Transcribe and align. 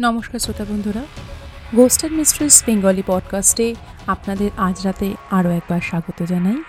নমস্কার 0.00 0.40
শ্রোতা 0.40 0.64
বন্ধুরা। 0.64 1.02
গোস্ট 1.74 1.98
অ্যান্ড 1.98 2.18
মিস্ট্রিস 2.18 2.62
বেঙ্গলি 2.66 3.02
পডকাস্টে 3.06 3.74
আপনাদের 4.06 4.50
আজ 4.56 4.80
রাতে 4.84 5.14
আরও 5.30 5.50
একবার 5.50 5.80
স্বাগত 5.80 6.22
জানাই। 6.22 6.62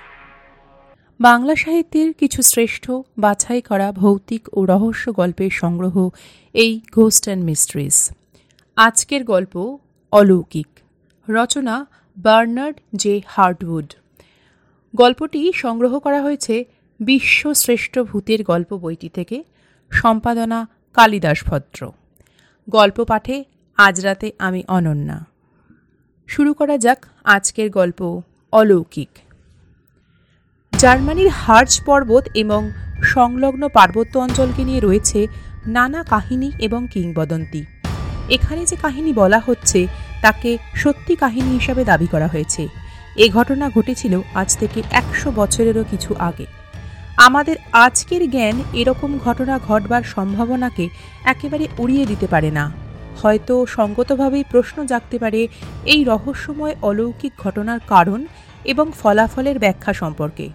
বাংলা 1.20 1.55
সাহিত্যের 1.55 2.14
কিছু 2.14 2.41
শ্রেষ্ঠ 2.41 2.91
বাছাই 3.18 3.62
করা 3.62 3.91
ভৌতিক 3.91 4.50
ও 4.54 4.66
রহস্য 4.66 5.14
গল্পের 5.14 5.50
সংগ্রহ 5.50 6.09
এই 6.54 6.82
ঘোস্ট 6.96 7.26
অ্যান্ড 7.26 7.46
মিস্ট্রিস 7.46 8.12
আজকের 8.76 9.23
গল্প 9.23 9.77
অলৌকিক। 10.12 10.68
রচনা 11.30 11.88
বার্নার্ড 12.18 12.80
জে 12.95 13.22
হার্ডউড। 13.27 13.94
গল্পটি 14.95 15.52
সংগ্রহ 15.55 16.00
করা 16.00 16.22
হয়েছে 16.22 16.66
বিশ্ব 17.00 17.54
শ্রেষ্ঠ 17.54 18.00
ভূতের 18.00 18.44
গল্প 18.44 18.77
বইটি 18.77 19.09
থেকে। 19.09 19.44
সম্পাদনা 19.91 20.68
কালিদাস 20.94 21.44
ভদ্র। 21.44 21.91
গল্প 22.70 23.04
পাঠে 23.04 23.44
আজ 23.78 24.00
রাতে 24.00 24.32
আমি 24.40 24.64
অনন্যা। 24.68 25.26
শুরু 26.28 26.54
করা 26.54 26.78
যাক 26.78 27.06
আজকের 27.24 27.70
গল্প 27.70 28.22
অলৌকিক। 28.52 29.10
জার্মানির 30.80 31.30
হার্জ 31.30 31.82
পর্বত 31.86 32.28
এবং 32.34 32.72
সংলগ্ন 33.04 33.70
পার্বত্য 33.70 34.18
অঞ্চলকে 34.18 34.64
নিয়ে 34.64 34.80
রয়েছে 34.80 35.28
নানা 35.68 36.04
কাহিনী 36.04 36.52
এবং 36.60 36.88
কিংবদন্তি। 36.92 37.66
এখানে 38.30 38.66
যে 38.66 38.76
কাহিনী 38.76 39.14
বলা 39.14 39.42
হচ্ছে, 39.46 39.88
তাকে 40.22 40.58
সত্যি 40.76 41.16
কাহিনী 41.16 41.52
হিসাবে 41.52 41.84
দাবি 41.84 42.08
করা 42.08 42.28
হয়েছে। 42.28 42.68
এ 43.16 43.30
ঘটনা 43.30 43.70
ঘটেছিল 43.70 44.22
আজ 44.34 44.58
থেকে 44.58 44.84
একশো 44.92 45.31
বছরেরও 45.31 45.84
কিছু 45.92 46.16
আগে। 46.20 46.61
আমাদের 47.17 47.56
আজকের 47.72 48.30
জ্ঞান 48.30 48.64
এরকম 48.73 49.17
ঘটনা 49.17 49.59
ঘটবার 49.59 50.04
সম্ভাবনাকে 50.04 50.90
একেবারে 51.23 51.68
উড়িয়ে 51.78 52.06
দিতে 52.06 52.28
পারে 52.28 52.52
না। 52.52 52.72
হয়তো 53.22 53.66
সঙ্গতভাবেই 53.66 54.44
প্রশ্ন 54.52 54.86
জাগতে 54.86 55.20
পারে 55.20 55.48
এই 55.86 56.03
রহস্যময় 56.03 56.76
অলৌকিক 56.81 57.34
ঘটনার 57.40 57.80
কারণ 57.88 58.26
এবং 58.66 58.92
ফলাফলের 59.02 59.59
ব্যাখ্যা 59.59 59.94
সম্পর্কে। 59.94 60.50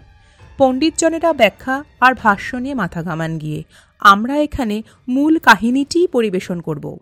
পণ্ডিতজনেরা 0.59 1.33
ব্যাখ্যা 1.33 1.85
আর 2.01 2.15
ভাষ্য 2.15 2.57
নিয়ে 2.57 2.75
মাথা 2.75 3.03
ঘামান 3.03 3.39
গিয়ে 3.39 3.65
আমরা 4.01 4.37
এখানে 4.37 4.83
মূল 5.09 5.39
কাহিনীটিই 5.39 6.07
পরিবেশন 6.07 6.61
করব। 6.61 6.99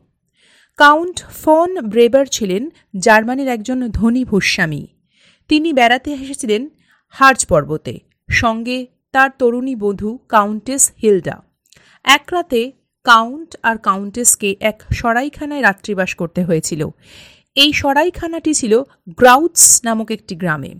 কাউন্ট 0.76 1.24
ফন 1.30 1.80
ব্রেবার 1.80 2.26
ছিলেন 2.26 2.70
জার্মানির 2.98 3.48
একজন 3.48 3.90
ধনী 3.90 4.24
ভূস্বামী। 4.24 4.86
তিনি 5.48 5.72
বেড়াতে 5.72 6.12
এসেছিলেন 6.12 6.68
হার্জ 7.08 7.46
পর্বতে। 7.46 8.00
সঙ্গে 8.30 8.86
তার 9.14 9.30
তরুণী 9.38 9.74
বধূ 9.76 10.18
কাউন্টেস 10.28 10.82
হিলডা। 11.02 11.36
এক 12.04 12.24
রাতে 12.32 12.72
কাউন্ট 13.04 13.50
আর 13.62 13.76
কাউন্টেসকে 13.78 14.56
এক 14.60 14.82
সরাইখানায় 14.92 15.62
রাত্রিবাস 15.62 16.14
করতে 16.14 16.40
হয়েছিল। 16.44 16.88
এই 17.54 17.72
সরাইখানাটি 17.72 18.52
ছিল 18.54 18.82
গ্রাউটস 19.18 19.80
নামক 19.84 20.10
একটি 20.10 20.34
গ্রামে। 20.34 20.72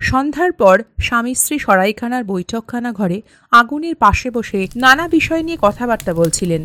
সন্ধ্যার 0.00 0.52
পর 0.52 0.82
স্বামী 1.00 1.34
স্ত্রী 1.34 1.58
সরাইখানার 1.58 2.24
বৈঠকখানা 2.24 2.90
ঘরে 2.92 3.22
আগুনের 3.52 3.94
পাশে 3.94 4.30
বসে 4.30 4.60
নানা 4.76 5.08
বিষয় 5.08 5.42
নিয়ে 5.42 5.58
কথাবার্তা 5.60 6.12
বলছিলেন। 6.14 6.62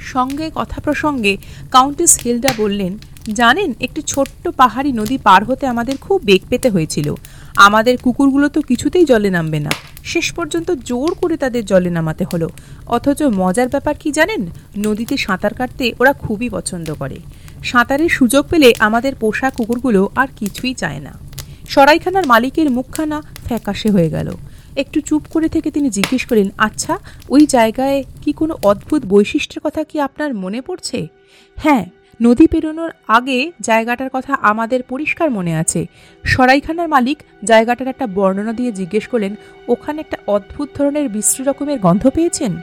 সঙ্গে 0.00 0.46
কথা 0.54 0.78
প্রসঙ্গে 0.80 1.36
কাউন্টেস 1.70 2.12
হিলডা 2.18 2.52
বললেন, 2.58 2.92
জানেন, 3.32 3.70
একটি 3.80 4.00
ছোট্ট 4.02 4.44
পাহাড়ি 4.48 4.90
নদী 4.92 5.16
পার 5.18 5.42
হতে 5.44 5.64
আমাদের 5.66 5.96
খুব 5.96 6.18
বেগ 6.24 6.42
পেতে 6.48 6.68
হয়েছিল। 6.70 7.08
আমাদের 7.56 7.94
কুকুরগুলো 8.02 8.46
তো 8.48 8.60
কিছুতেই 8.62 9.04
জলে 9.04 9.30
নামবে 9.30 9.60
না। 9.60 9.72
শেষ 10.06 10.26
পর্যন্ত 10.32 10.70
জোর 10.70 11.14
করে 11.14 11.36
তাদের 11.36 11.62
জলে 11.64 11.90
নামাতে 11.90 12.24
হলো। 12.32 12.48
অথচ 12.86 13.22
মজার 13.22 13.68
ব্যাপার 13.68 13.94
কি 14.00 14.10
জানেন? 14.12 14.42
নদীতে 14.78 15.16
সাঁতার 15.16 15.54
কাটতে 15.54 15.92
ওরা 15.98 16.12
খুবই 16.12 16.48
পছন্দ 16.48 16.88
করে। 16.94 17.18
সাঁতারের 17.64 18.08
সুযোগ 18.08 18.46
পেলে 18.46 18.68
আমাদের 18.78 19.14
পোষা 19.14 19.50
কুকুরগুলো 19.50 20.08
আর 20.16 20.28
কিছুই 20.36 20.74
চায় 20.74 21.00
না। 21.00 21.12
সরাইখানার 21.68 22.26
মালিকের 22.26 22.70
মুখখানা 22.70 23.22
ফ্যাকাশে 23.44 23.90
হয়ে 23.90 24.10
গেল। 24.10 24.28
একটু 24.76 25.00
চুপ 25.00 25.22
করে 25.32 25.48
থেকে 25.48 25.70
তিনি 25.70 25.88
জিজ্ঞেস 25.90 26.26
করলেন 26.26 26.48
আচ্ছা 26.58 26.98
ওই 27.28 27.46
জায়গায় 27.46 28.04
কি 28.22 28.32
কোনো 28.32 28.54
অদ্ভুত 28.62 29.02
বৈশিষ্ট্যের 29.06 29.62
কথা 29.64 29.84
কি 29.84 29.96
আপনার 30.00 30.34
মনে 30.34 30.60
পড়ছে? 30.60 30.98
হ্যাঁ 31.56 31.84
নদী 32.22 32.46
পেরোনোর 32.46 32.90
আগে 33.08 33.52
জায়গাটার 33.60 34.10
কথা 34.12 34.34
আমাদের 34.34 34.82
পরিষ্কার 34.82 35.30
মনে 35.30 35.56
আছে। 35.56 35.86
সরাইখানার 36.24 36.88
মালিক 36.88 37.22
জায়গাটার 37.44 37.88
একটা 37.88 38.06
বর্ণনা 38.06 38.52
দিয়ে 38.52 38.72
জিজ্ঞেস 38.72 39.06
করলেন, 39.06 39.34
ওখানে 39.68 40.00
একটা 40.00 40.16
অদ্ভুত 40.26 40.68
ধরনের 40.74 41.08
বিশ্রী 41.08 41.44
রকমের 41.44 41.78
গন্ধ 41.78 42.10
পেয়েছেন? 42.10 42.56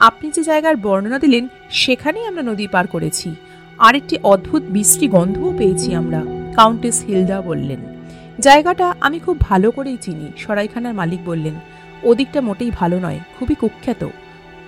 আপনি 0.00 0.30
যে 0.30 0.42
জায়গার 0.42 0.76
বর্ণনা 0.76 1.18
দিলেন, 1.18 1.48
সেখানেই 1.70 2.26
আমরা 2.26 2.42
নদী 2.42 2.66
পার 2.66 2.86
করেছি। 2.86 3.34
আরেকটি 3.78 4.18
অদ্ভুত 4.22 4.62
বিশ্রী 4.62 5.08
গন্ধও 5.08 5.54
পেয়েছি 5.58 5.94
আমরা, 5.94 6.22
কাউন্টেস 6.54 7.04
হিলদা 7.04 7.40
বললেন। 7.40 7.80
জায়গাটা 8.40 8.94
আমি 9.00 9.18
খুব 9.18 9.40
ভালো 9.40 9.70
করেই 9.70 9.96
চিনি, 10.00 10.32
সরাইখানার 10.36 10.94
মালিক 10.94 11.20
বললেন। 11.24 11.54
ওদিকটা 12.02 12.40
মোটেই 12.40 12.70
ভালো 12.70 12.98
নয়, 12.98 13.18
খুবই 13.38 13.54
কুখ্যাত। 13.54 14.08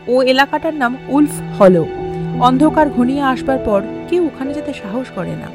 ও 0.09 0.22
এলাকাটার 0.22 0.75
নাম 0.75 0.97
উলফ 1.09 1.62
হলো। 1.62 1.86
অন্ধকার 2.40 2.86
ঘনিয়ে 2.90 3.22
আসবার 3.22 3.58
পর 3.64 3.80
কেউ 4.08 4.22
ওখানে 4.26 4.50
যেতে 4.54 4.72
সাহস 4.72 5.06
করে 5.14 5.34
না। 5.36 5.48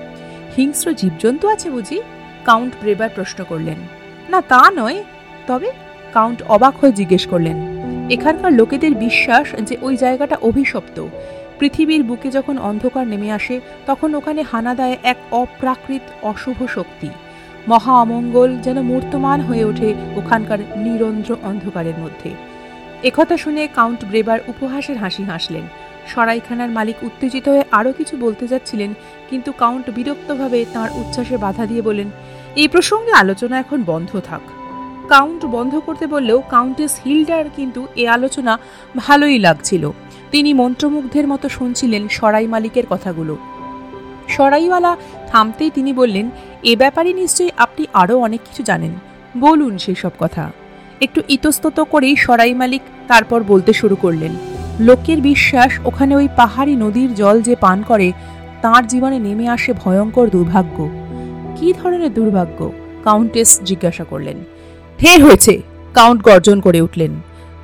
হিংস্র 0.57 0.87
জীবজন্তু 0.93 1.45
আছে 1.47 1.67
বুঝি? 1.69 1.97
কাউন্ট 2.45 2.73
ব্রেবার 2.81 3.09
প্রশ্ন 3.15 3.39
করলেন। 3.49 3.79
না, 4.29 4.39
তা 4.41 4.61
নয়। 4.75 5.03
তবে 5.47 5.69
কাউন্ট 6.13 6.39
অবাক 6.47 6.73
হয়ে 6.81 6.91
জিজ্ঞেস 6.91 7.23
করলেন, 7.27 7.57
এখানকার 8.11 8.51
লোকেদের 8.53 8.93
বিশ্বাস 8.95 9.47
যে 9.59 9.75
ওই 9.81 9.97
জায়গাটা 9.97 10.35
অভিশপ্ত? 10.41 10.97
পৃথিবীর 11.59 12.03
বুকে 12.03 12.29
যখন 12.31 12.55
অন্ধকার 12.57 13.07
নেমে 13.07 13.29
আসে, 13.31 13.55
তখন 13.85 14.09
ওখানে 14.15 14.41
হানা 14.51 14.73
দেয় 14.75 14.97
এক 15.03 15.17
অপ্রাকৃত 15.31 16.05
অশুভ 16.23 16.57
শক্তি। 16.69 17.09
মহা 17.67 17.93
অমঙ্গল 17.93 18.49
যেন 18.57 18.77
মূর্তমান 18.81 19.39
হয়ে 19.41 19.65
ওঠে 19.65 19.89
ওখানকার 20.15 20.59
নিরন্ধ্র 20.75 21.35
অন্ধকারের 21.43 21.97
মধ্যে। 21.99 22.29
একথা 23.03 23.35
শুনে 23.37 23.67
কাউন্ট 23.75 24.01
ব্রেবার 24.05 24.39
উপহাসের 24.47 24.97
হাসি 24.97 25.23
হাসলেন। 25.23 25.65
সরাইখানার 26.11 26.71
মালিক 26.77 26.97
উত্তেজিত 27.07 27.45
হয়ে 27.53 27.63
আরও 27.79 27.91
কিছু 27.99 28.15
বলতে 28.25 28.45
যাচ্ছিলেন, 28.51 28.91
কিন্তু 29.29 29.49
কাউন্ট 29.63 29.85
বিরক্তভাবে 29.97 30.59
তাঁর 30.73 30.89
উচ্ছ্বাসে 31.01 31.37
বাধা 31.45 31.63
দিয়ে 31.71 31.83
বলেন 31.89 32.07
এই 32.61 32.67
প্রসঙ্গে 32.73 33.13
আলোচনা 33.21 33.55
এখন 33.63 33.79
বন্ধ 33.91 34.11
থাক। 34.29 34.43
কাউন্ট 35.13 35.41
বন্ধ 35.55 35.73
করতে 35.87 36.05
বললেও 36.15 36.39
কাউন্টেস 36.53 36.93
হিলডার 37.03 37.45
কিন্তু 37.57 37.81
এ 38.01 38.03
আলোচনা 38.17 38.53
ভালোই 38.97 39.37
লাগছিল। 39.45 39.83
তিনি 40.33 40.49
মন্ত্রমুগ্ধের 40.61 41.25
মতো 41.31 41.47
শুনছিলেন 41.57 42.03
সরাই 42.17 42.47
মালিকের 42.53 42.85
কথাগুলো। 42.89 43.35
সরাইওয়ালা 44.35 44.93
থামতেই 45.31 45.71
তিনি 45.77 45.91
বললেন, 46.01 46.25
এ 46.71 46.73
ব্যাপারে 46.81 47.09
নিশ্চয়ই 47.21 47.51
আপনি 47.65 47.83
আরও 48.01 48.15
অনেক 48.27 48.41
কিছু 48.47 48.61
জানেন। 48.69 48.93
বলুন 49.45 49.73
সেসব 49.83 50.13
কথা। 50.19 50.43
একটু 51.05 51.19
ইতস্তত 51.35 51.77
করেই 51.93 52.15
সরাই 52.25 52.53
মালিক 52.61 52.83
তারপর 53.11 53.39
বলতে 53.51 53.71
শুরু 53.81 53.95
করলেন 54.03 54.33
লোকের 54.79 55.21
বিশ্বাস, 55.21 55.79
ওখানে 55.85 56.15
ওই 56.15 56.27
পাহাড়ি 56.35 56.75
নদীর 56.75 57.15
জল 57.15 57.41
যে 57.41 57.55
পান 57.55 57.83
করে, 57.83 58.11
তার 58.61 58.87
জীবনে 58.87 59.19
নেমে 59.19 59.49
আসে 59.49 59.73
ভয়ঙ্কর 59.73 60.29
দুর্ভাগ্য। 60.29 60.89
কি 61.59 61.73
ধরনের 61.73 62.13
দুর্ভাগ্য? 62.13 62.71
কাউন্টেস 63.03 63.59
জিজ্ঞাসা 63.63 64.03
করলেন। 64.03 64.37
ঢের 64.99 65.23
হয়েছে, 65.23 65.61
কাউন্ট 65.93 66.23
গর্জন 66.23 66.61
করে 66.61 66.81
উঠলেন। 66.81 67.11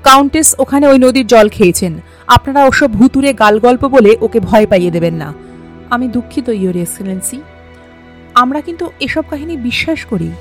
কাউন্টেস, 0.04 0.56
ওখানে 0.60 0.88
ওই 0.88 0.98
নদীর 0.98 1.28
জল 1.28 1.50
খেয়েছেন। 1.50 1.94
আপনারা 2.28 2.66
ওসব 2.66 2.94
ভুতুরে 2.94 3.34
গাল 3.34 3.60
গল্প 3.60 3.86
বলে 3.86 4.18
ওকে 4.22 4.40
ভয় 4.40 4.68
পাইয়ে 4.68 4.92
দেবেন 4.92 5.14
না। 5.14 5.34
আমি 5.90 6.08
দুঃখিত 6.08 6.50
ইয়োর 6.50 6.76
এক্সেলেন্সি। 6.76 7.42
আমরা 8.36 8.62
কিন্তু 8.62 8.92
এসব 9.00 9.24
কাহিনী 9.30 9.58
বিশ্বাস 9.58 10.06
করি। 10.06 10.32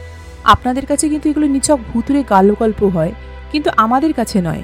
আপনাদের 0.44 0.86
কাছে 0.86 1.08
কিন্তু 1.08 1.28
এগুলো 1.28 1.46
নিচক 1.46 1.78
ভুতুরে 1.92 2.22
গাল 2.30 2.54
গল্প 2.58 2.84
হয়, 2.84 3.12
কিন্তু 3.52 3.70
আমাদের 3.76 4.12
কাছে 4.12 4.40
নয়। 4.40 4.62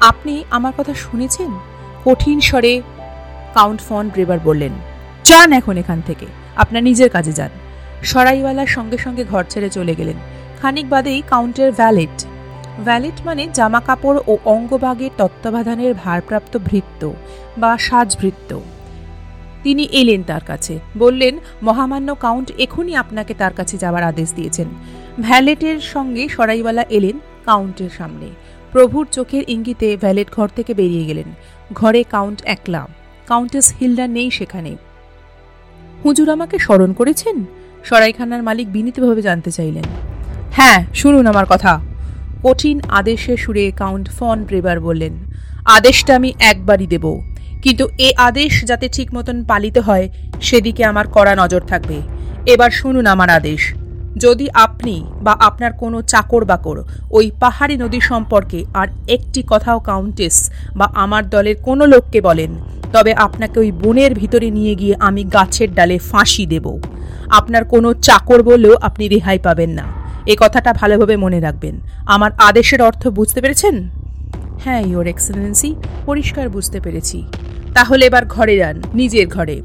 আপনি 0.00 0.44
আমার 0.50 0.72
কথা 0.78 0.94
শুনেছেন? 0.94 1.50
কঠিন 2.04 2.40
স্বরে 2.40 2.82
কাউন্ট 3.54 3.80
ফন 3.80 4.08
ব্রেবার 4.08 4.38
বললেন, 4.44 4.72
যান 5.24 5.52
এখন 5.52 5.76
এখান 5.76 6.00
থেকে, 6.06 6.26
আপনার 6.56 6.82
নিজের 6.82 7.10
কাজে 7.10 7.32
যান। 7.32 7.50
সরাইওয়ালার 8.02 8.66
সঙ্গে 8.66 8.98
সঙ্গে 8.98 9.24
ঘর 9.24 9.44
ছেড়ে 9.48 9.70
চলে 9.70 9.94
গেলেন। 9.94 10.18
খানিক 10.62 10.88
বাদেই 10.88 11.22
কাউন্টের 11.26 11.72
ভ্যালেট। 11.72 12.16
ভ্যালেট 12.84 13.20
মানে 13.24 13.48
জামা 13.54 13.80
কাপড় 13.80 14.18
ও 14.26 14.38
অঙ্গভাগের 14.44 15.10
তত্ত্বাবধানের 15.18 15.94
ভারপ্রাপ্ত 15.94 16.56
ভৃত্য 16.56 17.12
বা 17.58 17.78
সাজভৃত্য 17.78 18.60
তিনি 19.62 19.84
এলেন 19.92 20.22
তার 20.22 20.44
কাছে, 20.46 20.78
বললেন, 20.98 21.38
মহামান্য 21.62 22.14
কাউন্ট 22.14 22.52
এখনই 22.58 22.94
আপনাকে 22.94 23.34
তার 23.34 23.52
কাছে 23.54 23.78
যাওয়ার 23.78 24.02
আদেশ 24.02 24.32
দিয়েছেন। 24.32 24.68
ভ্যালেটের 25.20 25.80
সঙ্গে 25.80 26.28
সরাইওয়ালা 26.28 26.84
এলেন 26.90 27.16
কাউন্টের 27.44 27.90
সামনে। 27.98 28.28
প্রভুর 28.72 29.06
চোখের 29.12 29.44
ইঙ্গিতে 29.48 29.96
ভ্যালেট 29.96 30.28
ঘর 30.36 30.48
থেকে 30.56 30.74
বেরিয়ে 30.74 31.04
গেলেন। 31.04 31.34
ঘরে 31.72 32.04
কাউন্ট 32.10 32.42
একলা। 32.44 32.88
কাউন্টেস 33.26 33.74
হিলডা 33.80 34.06
নেই 34.06 34.30
সেখানে। 34.30 34.76
হুজুর 36.04 36.28
আমাকে 36.28 36.58
স্মরণ 36.58 36.92
করেছেন? 36.92 37.44
সরাইখানার 37.84 38.42
মালিক 38.42 38.72
বিনীতভাবে 38.72 39.22
জানতে 39.22 39.50
চাইলেন। 39.50 39.82
হ্যাঁ 40.52 40.86
শুনুন 40.94 41.26
আমার 41.26 41.46
কথা। 41.46 41.80
কঠিন 42.42 42.80
আদেশে 42.88 43.36
সুরে 43.36 43.70
কাউন্ট 43.70 44.10
ফন 44.10 44.44
ব্রেবার 44.44 44.80
বললেন, 44.80 45.12
আদেশটা 45.64 46.16
আমি 46.16 46.32
একবারই 46.40 46.86
দেব। 46.86 47.20
কিন্তু 47.62 47.88
এ 47.98 48.12
আদেশ 48.16 48.64
যাতে 48.64 48.88
ঠিক 48.88 49.14
মতন 49.14 49.44
পালিত 49.44 49.78
হয়, 49.78 50.08
সেদিকে 50.42 50.84
আমার 50.84 51.08
কড়া 51.08 51.34
নজর 51.34 51.60
থাকবে। 51.60 52.00
এবার 52.46 52.70
শুনুন 52.70 53.06
আমার 53.06 53.30
আদেশ। 53.30 53.74
যদি 54.16 54.48
আপনি 54.54 55.04
বা 55.22 55.32
আপনার 55.32 55.72
কোনো 55.72 56.02
চাকর 56.02 56.44
বাকর 56.44 56.84
ওই 57.10 57.30
পাহাড়ি 57.40 57.76
নদী 57.76 58.00
সম্পর্কে 58.00 58.64
আর 58.74 58.88
একটি 59.08 59.42
কথাও 59.48 59.80
কাউন্টেস 59.80 60.50
বা 60.76 60.86
আমার 60.94 61.28
দলের 61.28 61.56
কোনো 61.62 61.86
লোককে 61.86 62.20
বলেন, 62.20 62.50
তবে 62.92 63.14
আপনাকে 63.14 63.60
ওই 63.60 63.72
বনের 63.72 64.14
ভিতরে 64.14 64.50
নিয়ে 64.50 64.74
গিয়ে 64.74 64.94
আমি 64.94 65.24
গাছের 65.24 65.74
ডালে 65.74 65.98
ফাঁসি 65.98 66.46
দেব। 66.46 66.78
আপনার 67.28 67.64
কোনো 67.64 67.94
চাকর 67.94 68.42
বললেও 68.42 68.76
আপনি 68.76 69.08
রেহাই 69.08 69.38
পাবেন 69.38 69.70
না। 69.70 69.84
এ 70.26 70.36
কথাটা 70.38 70.72
ভালোভাবে 70.72 71.16
মনে 71.16 71.40
রাখবেন। 71.40 71.80
আমার 72.06 72.30
আদেশের 72.38 72.82
অর্থ 72.82 73.08
বুঝতে 73.08 73.40
পেরেছেন? 73.40 73.88
হ্যাঁ 74.64 74.80
ইওর 74.80 75.06
এক্সেলেন্সি 75.06 75.74
পরিষ্কার 76.06 76.48
বুঝতে 76.48 76.80
পেরেছি। 76.80 77.24
তাহলে 77.74 78.06
এবার 78.06 78.24
ঘরে 78.24 78.56
যান, 78.56 78.82
নিজের 78.94 79.26
ঘরে। 79.28 79.62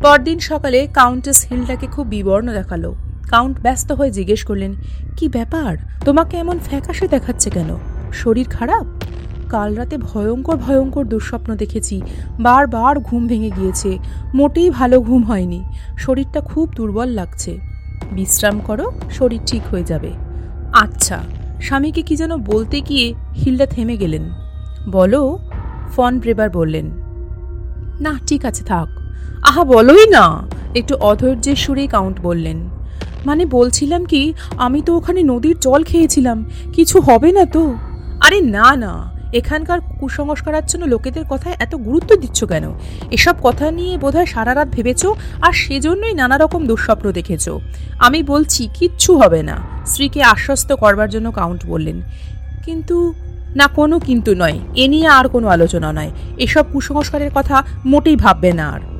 পরদিন 0.00 0.38
সকালে 0.38 0.86
কাউন্টেস 0.86 1.46
হিলটাকে 1.50 1.86
খুব 1.86 2.06
বিবর্ণ 2.06 2.52
দেখাল। 2.52 2.94
কাউন্ট 3.28 3.60
ব্যস্ত 3.60 3.92
হয়ে 3.92 4.10
জিজ্ঞেস 4.10 4.44
করলেন, 4.44 4.74
কি 5.16 5.28
ব্যাপার? 5.28 5.76
তোমাকে 6.04 6.36
এমন 6.36 6.58
ফ্যাকাশে 6.58 7.08
দেখাচ্ছে 7.08 7.50
কেন? 7.50 7.76
শরীর 8.12 8.48
খারাপ? 8.48 8.86
কাল 9.48 9.74
রাতে 9.74 9.98
ভয়ঙ্কর 9.98 10.56
ভয়ঙ্কর 10.56 11.04
দুঃস্বপ্ন 11.04 11.54
দেখেছি। 11.54 12.02
বারবার 12.40 12.98
ঘুম 12.98 13.26
ভেঙে 13.26 13.50
গিয়েছে। 13.50 13.98
মোটেই 14.34 14.70
ভালো 14.70 15.00
ঘুম 15.00 15.24
হয়নি। 15.24 15.64
শরীরটা 15.98 16.40
খুব 16.40 16.72
দুর্বল 16.76 17.08
লাগছে। 17.08 17.58
বিশ্রাম 18.12 18.60
করো, 18.60 18.92
শরীর 19.10 19.40
ঠিক 19.46 19.62
হয়ে 19.70 19.84
যাবে। 19.84 20.12
আচ্ছা 20.72 21.18
স্বামীকে 21.60 22.02
কি 22.02 22.16
যেন 22.16 22.36
বলতে 22.36 22.80
গিয়ে 22.80 23.14
হিলডা 23.44 23.66
থেমে 23.66 23.96
গেলেন। 23.96 24.22
বলো, 24.90 25.38
ফন 25.96 26.18
ব্রেবার 26.18 26.50
বললেন। 26.50 26.86
না, 28.00 28.18
ঠিক 28.26 28.44
আছে, 28.44 28.64
থাক। 28.64 28.88
আহা, 29.48 29.64
বলোই 29.64 30.08
না। 30.08 30.46
একটু 30.74 30.96
অধৈর্যের 30.96 31.56
সুরেই 31.56 31.86
কাউন্ট 31.86 32.20
বললেন। 32.20 32.77
মানে 33.24 33.46
বলছিলাম 33.46 34.04
কি, 34.04 34.34
আমি 34.56 34.82
তো 34.82 34.96
ওখানে 34.96 35.22
নদীর 35.22 35.56
জল 35.60 35.84
খেয়েছিলাম, 35.84 36.38
কিছু 36.72 37.00
হবে 37.00 37.32
না 37.32 37.44
তো? 37.44 37.64
আরে 38.20 38.40
না 38.40 38.76
না, 38.76 38.92
এখানকার 39.32 39.80
কুসংস্কারাচ্ছন্ন 40.00 40.86
লোকেদের 40.86 41.24
কথায় 41.28 41.56
এত 41.60 41.74
গুরুত্ব 41.74 42.16
দিচ্ছ 42.16 42.44
কেন? 42.44 42.74
এসব 43.10 43.34
কথা 43.42 43.70
নিয়ে 43.70 43.98
বোধহয় 43.98 44.26
সারা 44.26 44.54
রাত 44.54 44.68
ভেবেছ 44.68 45.06
আর 45.40 45.52
সেজন্যই 45.52 46.14
নানা 46.14 46.36
রকম 46.38 46.66
দুঃস্বপ্ন 46.66 47.12
দেখেছ। 47.12 47.48
আমি 47.98 48.22
বলছি, 48.22 48.68
কিচ্ছু 48.78 49.16
হবে 49.16 49.42
না, 49.42 49.56
স্ত্রীকে 49.86 50.22
আশ্বস্ত 50.22 50.72
করবার 50.72 51.08
জন্য 51.10 51.30
কাউন্ট 51.30 51.66
বললেন। 51.66 52.02
কিন্তু, 52.64 53.14
না, 53.56 53.66
কোনো 53.66 53.98
কিন্তু 53.98 54.34
নয়, 54.34 54.58
এ 54.74 54.88
নিয়ে 54.88 55.08
আর 55.08 55.28
কোনো 55.28 55.48
আলোচনা 55.48 55.92
নয়। 55.92 56.10
এসব 56.38 56.64
কুসংস্কারের 56.72 57.30
কথা 57.34 57.64
মোটেই 57.84 58.16
ভাববে 58.16 58.52
না 58.52 58.68
আর। 58.68 58.97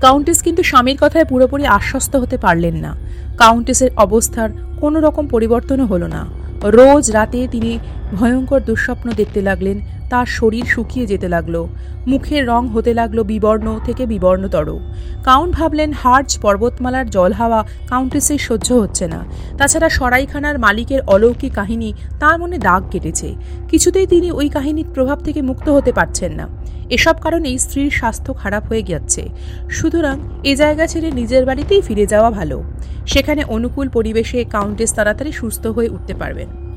কাউন্টেস 0.00 0.42
কিন্তু 0.42 0.62
স্বামীর 0.62 0.98
কথায় 1.00 1.24
পুরোপুরি 1.24 1.66
আশ্বস্ত 1.66 2.16
হতে 2.16 2.36
পারলেন 2.38 2.74
না। 2.74 2.96
কাউন্টেসের 3.38 3.90
অবস্থার 3.96 4.50
কোনো 4.80 5.00
রকম 5.00 5.26
পরিবর্তনও 5.26 5.86
হলো 5.86 6.06
না। 6.06 6.26
রোজ 6.64 7.10
রাতে 7.10 7.48
তিনি 7.50 7.78
ভয়ঙ্কর 8.12 8.60
দুঃস্বপ্ন 8.60 9.12
দেখতে 9.12 9.42
লাগলেন, 9.42 9.80
তার 10.10 10.26
শরীর 10.26 10.64
শুকিয়ে 10.64 11.06
যেতে 11.06 11.28
লাগল, 11.28 11.66
মুখের 12.06 12.46
রং 12.46 12.68
হতে 12.68 12.94
লাগল 12.94 13.22
বিবর্ণ 13.22 13.78
থেকে 13.84 14.06
বিবর্ণতর। 14.06 14.78
কাউন্ট 15.24 15.54
ভাবলেন, 15.54 15.92
হার্জ 15.92 16.38
পর্বতমালার 16.38 17.10
জল 17.10 17.32
হাওয়া 17.32 17.66
কাউন্টেসের 17.88 18.38
সহ্য 18.38 18.72
হচ্ছে 18.72 19.06
না। 19.08 19.24
তাছাড়া 19.58 19.88
সরাইখানার 19.88 20.58
মালিকের 20.58 21.00
অলৌকিক 21.06 21.52
কাহিনী 21.52 21.92
তার 22.20 22.38
মনে 22.38 22.58
দাগ 22.58 22.82
কেটেছে। 22.90 23.34
কিছুতেই 23.68 24.06
তিনি 24.06 24.30
ওই 24.30 24.48
কাহিনীর 24.48 24.86
প্রভাব 24.94 25.18
থেকে 25.18 25.42
মুক্ত 25.42 25.68
হতে 25.68 25.92
পারছেন 25.92 26.32
না। 26.32 26.48
এসব 26.90 27.14
কারণেই 27.20 27.58
স্ত্রীর 27.58 27.90
স্বাস্থ্য 27.90 28.34
খারাপ 28.34 28.66
হয়ে 28.66 28.82
যাচ্ছে 28.82 29.28
সুতরাং 29.68 30.20
এ 30.44 30.56
জায়গা 30.56 30.86
ছেড়ে 30.86 31.10
নিজের 31.10 31.46
বাড়িতেই 31.46 31.80
ফিরে 31.80 32.06
যাওয়া 32.06 32.30
ভালো। 32.30 32.62
সেখানে 33.06 33.44
অনুকূল 33.44 33.88
পরিবেশে 33.88 34.44
কাউন্টেস 34.44 34.94
তাড়াতাড়ি 34.94 35.32
সুস্থ 35.32 35.66
হয়ে 35.66 35.88
উঠতে 35.88 36.14
পারবেন। 36.14 36.67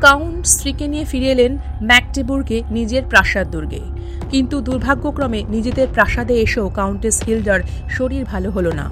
কাউন্ট 0.00 0.46
স্ত্রীকে 0.46 0.88
নিয়ে 0.88 1.04
ফিরে 1.04 1.26
এলেন 1.26 1.58
ম্যাকটেবুর্গে 1.82 2.62
নিজের 2.70 3.02
প্রাসাদ 3.08 3.50
দুর্গে। 3.50 3.80
কিন্তু 4.30 4.60
দুর্ভাগ্যক্রমে 4.60 5.44
নিজেদের 5.48 5.88
প্রাসাদে 5.92 6.34
এসেও 6.34 6.68
কাউন্টেস 6.68 7.22
হিলডার 7.24 7.60
শরীর 7.90 8.24
ভালো 8.24 8.50
হলো 8.50 8.72
না। 8.72 8.90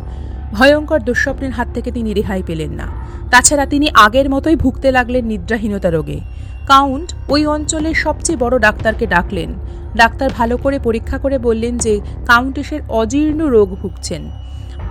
ভয়ঙ্কর 0.53 1.00
দুঃস্বপ্নের 1.00 1.50
হাত 1.50 1.69
থেকে 1.75 1.91
তিনি 1.93 2.14
রেহাই 2.14 2.43
পেলেন 2.47 2.70
না। 2.70 2.87
তাছাড়া 3.31 3.67
তিনি 3.67 3.91
আগের 3.94 4.31
মতোই 4.31 4.56
ভুগতে 4.56 4.93
লাগলেন 4.93 5.25
নিদ্রাহীনতা 5.25 5.91
রোগে। 5.91 6.20
কাউন্ট 6.67 7.14
ওই 7.29 7.47
অঞ্চলের 7.47 7.94
সবচেয়ে 7.94 8.38
বড় 8.38 8.59
ডাক্তারকে 8.59 9.06
ডাকলেন। 9.06 9.55
ডাক্তার 9.97 10.31
ভালো 10.31 10.56
করে 10.56 10.79
পরীক্ষা 10.79 11.19
করে 11.19 11.38
বললেন 11.38 11.79
যে 11.79 12.00
কাউন্টেসের 12.26 12.81
অজীর্ণ 12.88 13.47
রোগ 13.47 13.69
ভুগছেন। 13.75 14.31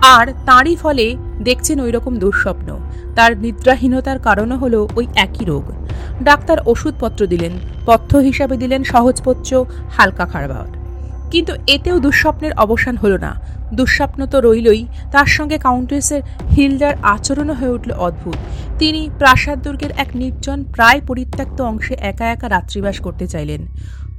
আর 0.02 0.26
তাঁরই 0.46 0.76
ফলে 0.76 1.16
দেখছেন 1.44 1.80
ওই 1.80 1.90
রকম 1.90 2.16
দুঃস্বপ্ন। 2.16 2.78
তার 3.16 3.38
নিদ্রাহীনতার 3.38 4.18
কারণও 4.18 4.56
হলো 4.56 4.88
ওই 4.96 5.06
একই 5.14 5.44
রোগ। 5.44 5.85
ডাক্তার 6.22 6.58
ওষুধপত্র 6.66 7.26
দিলেন, 7.26 7.52
পথ্য 7.86 8.16
হিসাবে 8.16 8.56
দিলেন 8.56 8.84
সহজপচ্য 8.84 9.64
হালকা 9.90 10.26
খাবার 10.26 10.66
কিন্তু 11.30 11.52
এতেও 11.66 11.98
দুঃস্বপ্নের 11.98 12.52
অবসান 12.52 12.96
হলো 12.96 13.18
না। 13.18 13.32
দুঃস্বপ্ন 13.74 14.26
তো 14.26 14.40
রইলই, 14.40 14.86
তার 15.12 15.26
সঙ্গে 15.26 15.58
কাউন্টেসের 15.58 16.22
হিল্ডার 16.56 16.94
আচরণও 17.02 17.54
হয়ে 17.54 17.70
উঠল 17.70 17.90
অদ্ভুত। 17.92 18.36
তিনি 18.78 19.10
প্রাসাদ 19.18 19.62
দুর্গের 19.62 19.90
এক 19.96 20.08
নির্জন, 20.14 20.64
প্রায় 20.64 21.00
পরিত্যক্ত 21.06 21.60
অংশে 21.60 21.94
একা 22.00 22.26
একা 22.26 22.48
রাত্রিবাস 22.48 23.00
করতে 23.00 23.26
চাইলেন। 23.26 23.66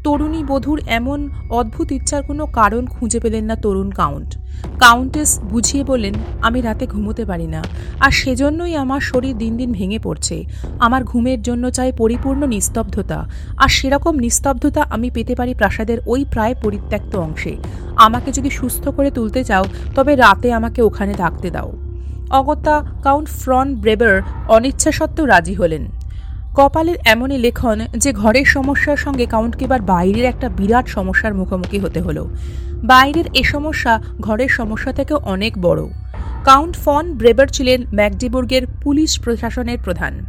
তরুণী 0.04 0.44
বধূর 0.48 0.82
এমন 0.88 1.30
অদ্ভুত 1.50 1.92
ইচ্ছার 1.92 2.24
কোনো 2.24 2.46
কারণ 2.46 2.86
খুঁজে 2.86 3.20
পেলেন 3.20 3.46
না 3.46 3.56
তরুণ 3.56 3.92
কাউন্ট। 3.92 4.38
কাউন্টেস 4.80 5.40
বুঝিয়ে 5.50 5.84
বললেন, 5.84 6.14
আমি 6.42 6.62
রাতে 6.62 6.88
ঘুমোতে 6.88 7.26
পারি 7.26 7.48
না। 7.48 7.64
আর 8.00 8.12
সেজন্যই 8.12 8.76
আমার 8.76 9.00
শরীর 9.00 9.38
দিন 9.38 9.58
দিন 9.58 9.72
ভেঙে 9.72 10.00
পড়ছে। 10.00 10.46
আমার 10.80 11.04
ঘুমের 11.04 11.42
জন্য 11.42 11.70
চাই 11.70 11.92
পরিপূর্ণ 11.92 12.48
নিস্তব্ধতা। 12.48 13.30
আর 13.58 13.68
সেরকম 13.68 14.20
নিস্তব্ধতা 14.20 14.86
আমি 14.90 15.10
পেতে 15.10 15.36
পারি 15.36 15.54
প্রাসাদের 15.54 15.98
ওই 16.06 16.26
প্রায় 16.32 16.56
পরিত্যক্ত 16.62 17.16
অংশে। 17.16 17.56
আমাকে 17.96 18.32
যদি 18.32 18.50
সুস্থ 18.50 18.90
করে 18.90 19.12
তুলতে 19.12 19.44
চাও, 19.44 19.64
তবে 19.96 20.16
রাতে 20.16 20.54
আমাকে 20.54 20.82
ওখানে 20.82 21.14
থাকতে 21.14 21.50
দাও। 21.50 21.72
অগত্যা 22.30 22.84
কাউন্ট 23.04 23.30
ফ্রন 23.30 23.76
ব্রেবার 23.76 24.22
অনিচ্ছা 24.48 24.92
সত্ত্বেও 24.92 25.26
রাজি 25.26 25.54
হলেন। 25.54 25.86
কপালের 26.58 26.96
এমনই 27.06 27.38
লেখন 27.38 27.80
যে 27.98 28.14
ঘরের 28.14 28.46
সমস্যার 28.46 28.98
সঙ্গে 28.98 29.26
কাউন্টকে 29.26 29.66
এবার 29.66 29.82
বাইরের 29.82 30.26
একটা 30.26 30.50
বিরাট 30.50 30.88
সমস্যার 30.88 31.34
মুখোমুখি 31.34 31.80
হতে 31.80 32.02
হলো। 32.02 32.30
বাইরের 32.84 33.26
এ 33.34 33.44
সমস্যা 33.44 34.02
ঘরের 34.20 34.48
সমস্যা 34.48 34.92
থেকেও 34.92 35.18
অনেক 35.18 35.58
বড়। 35.62 35.86
কাউন্ট 36.44 36.78
ফন 36.78 37.14
ব্রেবার 37.14 37.48
ছিলেন 37.48 37.86
ম্যাকডিবুর্গের 37.94 38.68
পুলিশ 38.82 39.20
প্রশাসনের 39.20 39.78
প্রধান। 39.84 40.26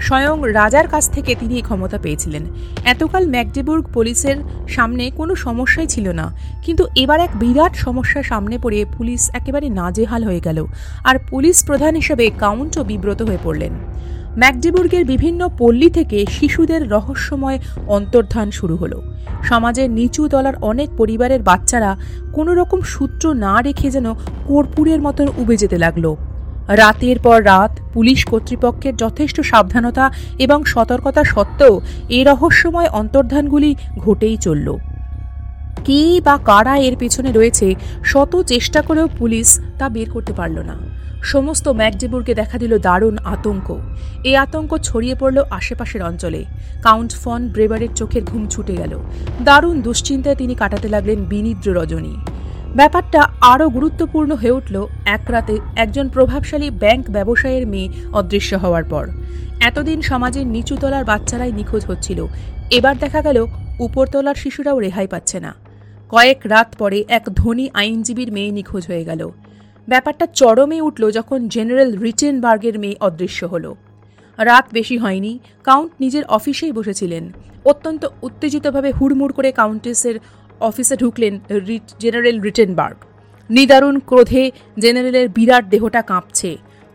স্বয়ং 0.00 0.52
রাজার 0.52 0.88
কাছ 0.88 1.10
থেকে 1.10 1.34
তিনি 1.40 1.60
ক্ষমতা 1.60 1.98
পেয়েছিলেন। 1.98 2.42
এতকাল 2.84 3.28
ম্যাকডিবুর্গ 3.28 3.84
পুলিশের 3.92 4.36
সামনে 4.68 5.10
কোনো 5.10 5.34
সমস্যাই 5.34 5.86
ছিল 5.86 6.08
না। 6.08 6.36
কিন্তু 6.62 6.86
এবার 6.96 7.20
এক 7.20 7.30
বিরাট 7.34 7.76
সমস্যার 7.76 8.22
সামনে 8.22 8.58
পড়ে 8.58 8.84
পুলিশ 8.98 9.30
একেবারে 9.32 9.68
নাজেহাল 9.68 10.24
হয়ে 10.24 10.40
গেল। 10.40 10.66
আর 11.04 11.18
পুলিশ 11.18 11.64
প্রধান 11.66 11.94
হিসেবে 11.94 12.30
কাউন্টও 12.38 12.84
বিব্রত 12.84 13.22
হয়ে 13.22 13.38
পড়লেন। 13.42 13.72
ম্যাকডিবুর্গের 14.36 15.04
বিভিন্ন 15.04 15.48
পল্লী 15.58 15.90
থেকে 15.90 16.26
শিশুদের 16.30 16.90
রহস্যময় 16.90 17.58
অন্তর্ধান 17.86 18.50
শুরু 18.50 18.76
হলো। 18.76 19.02
সমাজের 19.42 19.90
নিচু 19.90 20.28
তলার 20.28 20.54
অনেক 20.62 20.90
পরিবারের 20.96 21.42
বাচ্চারা 21.42 21.96
কোনো 22.32 22.54
রকম 22.54 22.82
সূত্র 22.82 23.34
না 23.34 23.62
রেখে 23.62 23.90
যেন 23.90 24.14
কর্পূরের 24.46 25.00
মতন 25.00 25.28
উবে 25.36 25.56
যেতে 25.56 25.78
লাগল। 25.78 26.16
রাতের 26.68 27.18
পর 27.18 27.44
রাত 27.44 27.80
পুলিশ 27.94 28.24
কর্তৃপক্ষের 28.24 28.96
যথেষ্ট 28.96 29.40
সাবধানতা 29.40 30.12
এবং 30.38 30.64
সতর্কতা 30.64 31.24
সত্ত্বেও 31.24 31.80
এই 32.08 32.24
রহস্যময় 32.24 32.86
অন্তর্ধানগুলি 32.86 33.76
ঘটেই 33.98 34.36
চলল। 34.36 34.78
কে 35.84 36.20
বা 36.24 36.38
কারা 36.38 36.76
এর 36.76 36.96
পেছনে 36.96 37.32
রয়েছে, 37.32 37.74
শত 38.04 38.42
চেষ্টা 38.42 38.82
করেও 38.82 39.08
পুলিশ 39.18 39.60
তা 39.78 39.88
বের 39.88 40.10
করতে 40.10 40.32
পারল 40.32 40.58
না। 40.58 40.78
সমস্ত 41.22 41.68
ম্যাকডেবুরকে 41.68 42.34
দেখা 42.34 42.58
দিল 42.58 42.78
দারুণ 42.78 43.18
আতঙ্ক। 43.18 43.78
এই 44.24 44.36
আতঙ্ক 44.36 44.76
ছড়িয়ে 44.76 45.14
পড়ল 45.14 45.42
আশেপাশের 45.50 46.02
অঞ্চলে। 46.02 46.44
কাউন্ট 46.82 47.12
ফন 47.14 47.48
ব্রেবারের 47.48 47.88
চোখের 47.94 48.24
ঘুম 48.24 48.46
ছুটে 48.46 48.76
গেল। 48.76 48.98
দারুণ 49.44 49.82
দুশ্চিন্তায় 49.82 50.36
তিনি 50.36 50.54
কাটাতে 50.54 50.88
লাগলেন 50.88 51.24
বিনিদ্র 51.24 51.74
রজনী। 51.74 52.16
ব্যাপারটা 52.76 53.28
আরও 53.40 53.68
গুরুত্বপূর্ণ 53.68 54.34
হয়ে 54.34 54.50
উঠল 54.50 54.86
এক 55.06 55.20
রাতে 55.28 55.58
একজন 55.76 56.08
প্রভাবশালী 56.08 56.70
ব্যাংক 56.70 57.10
ব্যবসায়ের 57.10 57.66
মেয়ে 57.66 57.88
অদৃশ্য 58.12 58.54
হওয়ার 58.54 58.84
পর। 58.84 59.08
এতদিন 59.60 60.02
সমাজের 60.02 60.46
নিচুতলার 60.46 61.04
বাচ্চারাই 61.04 61.52
নিখোঁজ 61.52 61.86
হচ্ছিল। 61.86 62.26
এবার 62.70 62.98
দেখা 62.98 63.22
গেল, 63.22 63.46
উপরতলার 63.80 64.34
শিশুরাও 64.34 64.78
রেহাই 64.78 65.06
পাচ্ছে 65.06 65.40
না। 65.40 65.54
কয়েক 66.12 66.40
রাত 66.44 66.68
পরে 66.78 66.98
এক 67.08 67.24
ধনী 67.34 67.66
আইনজীবীর 67.74 68.30
মেয়ে 68.32 68.50
নিখোঁজ 68.50 68.84
হয়ে 68.86 69.04
গেল। 69.04 69.22
ব্যাপারটা 69.88 70.26
চরমে 70.40 70.78
উঠল 70.80 71.02
যখন 71.10 71.48
জেনারেল 71.48 71.90
রিটেনবার্গের 71.98 72.76
মেয়ে 72.78 73.00
অদৃশ্য 73.00 73.40
হল। 73.44 73.64
রাত 74.38 74.66
বেশি 74.72 74.96
হয়নি, 74.98 75.32
কাউন্ট 75.64 75.92
নিজের 76.00 76.24
অফিসেই 76.24 76.72
বসেছিলেন। 76.72 77.24
অত্যন্ত 77.64 78.02
উত্তেজিতভাবে 78.22 78.90
হুড়মুড় 78.90 79.32
করে 79.32 79.50
কাউন্টেসের 79.52 80.16
অফিসে 80.60 80.96
ঢুকলেন 80.96 81.34
জেনারেল 81.98 82.36
রিটেনবার্গ 82.40 82.98
নিদারুণ 83.50 83.96
ক্রোধে 84.08 84.44
জেনারেলের 84.78 85.26
বিরাট 85.28 85.64
দেহটা 85.68 86.02
কাঁপছে। 86.02 86.50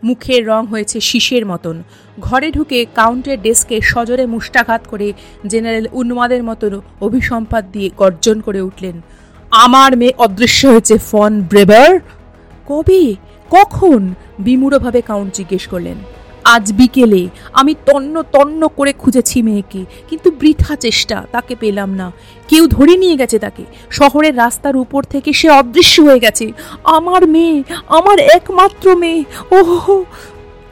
মুখের 0.06 0.42
রং 0.46 0.62
হয়েছে 0.66 0.98
শীষের 1.08 1.44
মতন। 1.46 1.76
ঘরে 2.20 2.48
ঢুকে 2.50 2.78
কাউন্টের 2.94 3.38
ডেস্কে 3.42 3.76
সজরে 3.90 4.24
মুষ্টাঘাত 4.26 4.82
করে 4.90 5.08
জেনারেল 5.46 5.86
উন্মাদের 5.92 6.42
মতন 6.42 6.72
অভিসম্পাদ 7.00 7.64
দিয়ে 7.72 7.88
গর্জন 7.96 8.36
করে 8.40 8.60
উঠলেন, 8.60 8.96
আমার 9.64 9.90
মেয়ে 9.96 10.18
অদৃশ্য 10.18 10.60
হয়েছে, 10.66 10.94
ফন 11.08 11.32
ব্রেবার? 11.50 11.92
কবে? 12.66 13.02
কখন? 13.50 14.00
বিমূঢ়ভাবে 14.38 15.00
কাউন্ট 15.10 15.30
জিজ্ঞেস 15.34 15.64
করলেন। 15.66 15.98
আজ 16.54 16.72
বিকেলে 16.72 17.22
আমি 17.52 17.74
তন্ন 17.86 18.14
তন্ন 18.32 18.68
করে 18.76 18.92
খুঁজেছি 18.92 19.42
মেয়েকে, 19.42 19.82
কিন্তু 20.08 20.28
বৃথা 20.30 20.76
চেষ্টা, 20.76 21.16
তাকে 21.32 21.54
পেলাম 21.54 21.90
না। 21.94 22.06
কেউ 22.48 22.64
ধরে 22.66 22.94
নিয়ে 22.96 23.16
গেছে 23.16 23.38
তাকে। 23.38 23.64
শহরের 23.90 24.34
রাস্তার 24.36 24.76
উপর 24.76 25.02
থেকে 25.02 25.30
সে 25.32 25.48
অদৃশ্য 25.50 25.96
হয়ে 26.02 26.20
গেছে। 26.20 26.46
আমার 26.84 27.22
মেয়ে, 27.28 27.56
আমার 27.88 28.18
একমাত্র 28.18 28.86
মেয়ে। 28.96 29.24
ওহ 29.50 29.84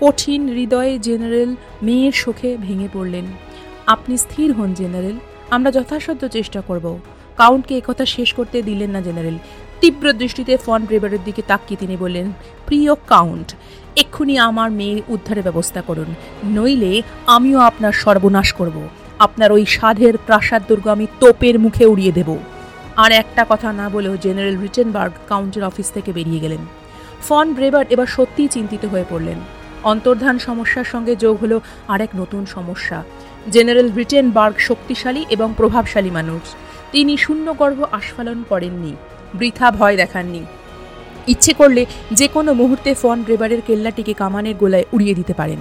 কঠিন 0.00 0.48
হৃদয়ে 0.48 0.98
জেনারেল 0.98 1.50
মেয়ের 1.82 2.12
শোকে 2.12 2.50
ভেঙে 2.60 2.88
পড়লেন। 2.92 3.26
আপনি 3.86 4.14
স্থির 4.16 4.52
হন, 4.52 4.70
জেনারেল। 4.74 5.16
আমরা 5.50 5.70
যথাসাধ্য 5.70 6.28
চেষ্টা 6.28 6.60
করব। 6.60 6.86
কাউন্টকে 7.36 7.74
একথা 7.76 8.04
শেষ 8.06 8.32
করতে 8.32 8.62
দিলেন 8.62 8.90
না, 8.90 9.00
জেনারেল। 9.00 9.36
তীব্র 9.84 10.12
দৃষ্টিতে 10.12 10.56
ফন 10.56 10.84
ব্রেবারের 10.84 11.18
দিকে 11.24 11.42
তাকিয়ে 11.46 11.80
তিনি 11.80 11.96
বললেন, 11.96 12.32
প্রিয় 12.66 12.94
কাউন্ট, 12.94 13.54
এক্ষুনি 13.96 14.38
আমার 14.38 14.70
মেয়ে 14.70 15.02
উদ্ধারের 15.08 15.42
ব্যবস্থা 15.42 15.80
করুন, 15.80 16.14
নইলে 16.44 17.02
আমিও 17.26 17.58
আপনার 17.58 17.92
সর্বনাশ 17.92 18.52
করব। 18.52 18.88
আপনার 19.18 19.52
ওই 19.52 19.64
সাধের 19.66 20.14
প্রাসাদ 20.26 20.62
দুর্গ 20.68 20.88
আমি 20.88 21.06
তোপের 21.20 21.58
মুখে 21.58 21.86
উড়িয়ে 21.86 22.12
দেব। 22.12 22.36
আর 22.96 23.12
একটা 23.12 23.46
কথা 23.48 23.72
না 23.72 23.88
বলেও 23.88 24.16
জেনারেল 24.16 24.60
রিটেনবার্গ 24.60 25.12
কাউন্টের 25.28 25.64
অফিস 25.64 25.90
থেকে 25.90 26.12
বেরিয়ে 26.12 26.40
গেলেন। 26.40 26.62
ফন 27.28 27.54
ব্রেবার 27.54 27.84
এবার 27.90 28.06
সত্যিই 28.06 28.48
চিন্তিত 28.48 28.84
হয়ে 28.84 29.04
পড়লেন। 29.10 29.38
অন্তর্ধান 29.82 30.38
সমস্যার 30.38 30.84
সঙ্গে 30.84 31.16
যোগ 31.16 31.36
হলো 31.42 31.60
আরেক 31.88 32.10
নতুন 32.16 32.46
সমস্যা। 32.46 33.02
জেনারেল 33.50 33.92
রিটেনবার্গ 33.92 34.56
শক্তিশালী 34.58 35.24
এবং 35.30 35.54
প্রভাবশালী 35.56 36.10
মানুষ। 36.10 36.54
তিনি 36.92 37.16
শূন্যগর্ভ 37.16 37.84
আস্ফালন 37.92 38.44
করেননি। 38.48 38.96
বৃথা 39.34 39.70
ভয় 39.70 39.96
দেখাননি। 39.96 40.44
ইচ্ছে 41.28 41.52
করলে 41.52 41.86
যে 42.12 42.28
কোনো 42.28 42.52
মুহূর্তে 42.52 42.94
ফন 42.94 43.22
ব্রেবারের 43.22 43.60
কেল্লাটিকে 43.66 44.12
কামানের 44.12 44.54
গোলায় 44.54 44.84
উড়িয়ে 44.92 45.14
দিতে 45.14 45.34
পারেন। 45.34 45.58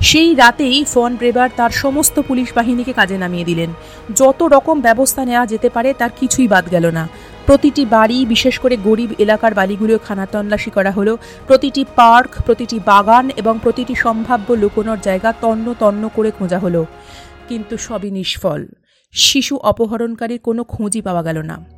সেই 0.00 0.34
রাতেই 0.34 0.84
ফন 0.84 1.16
ব্রেবার 1.16 1.48
তার 1.56 1.70
সমস্ত 1.70 2.20
পুলিশ 2.20 2.52
বাহিনীকে 2.54 2.92
কাজে 2.92 3.18
নামিয়ে 3.18 3.44
দিলেন। 3.44 3.70
যত 4.16 4.42
রকম 4.42 4.80
ব্যবস্থা 4.80 5.24
নেওয়া 5.24 5.46
যেতে 5.46 5.68
পারে 5.68 5.94
তার 5.94 6.10
কিছুই 6.20 6.48
বাদ 6.48 6.70
গেল 6.70 6.90
না। 6.90 7.08
প্রতিটি 7.46 7.86
বাড়ি, 7.86 8.26
বিশেষ 8.26 8.58
করে 8.58 8.76
গরিব 8.76 9.14
এলাকার 9.18 9.54
বাড়িগুলো 9.54 9.98
খানাতল্লাশি 9.98 10.70
করা 10.70 10.90
হলো। 10.90 11.18
প্রতিটি 11.46 11.84
পার্ক, 11.96 12.42
প্রতিটি 12.42 12.80
বাগান 12.84 13.30
এবং 13.36 13.58
প্রতিটি 13.62 13.94
সম্ভাব্য 13.94 14.52
লুকোনোর 14.52 14.98
জায়গা 15.02 15.32
তন্ন 15.40 15.74
তন্ন 15.78 16.10
করে 16.14 16.30
খোঁজা 16.30 16.58
হলো। 16.58 16.86
কিন্তু 17.48 17.76
সবই 17.76 18.10
নিষ্ফল। 18.10 18.66
শিশু 19.12 19.56
অপহরণকারীর 19.56 20.38
কোনো 20.38 20.64
খোঁজই 20.64 21.00
পাওয়া 21.00 21.22
গেল 21.22 21.38
না। 21.38 21.75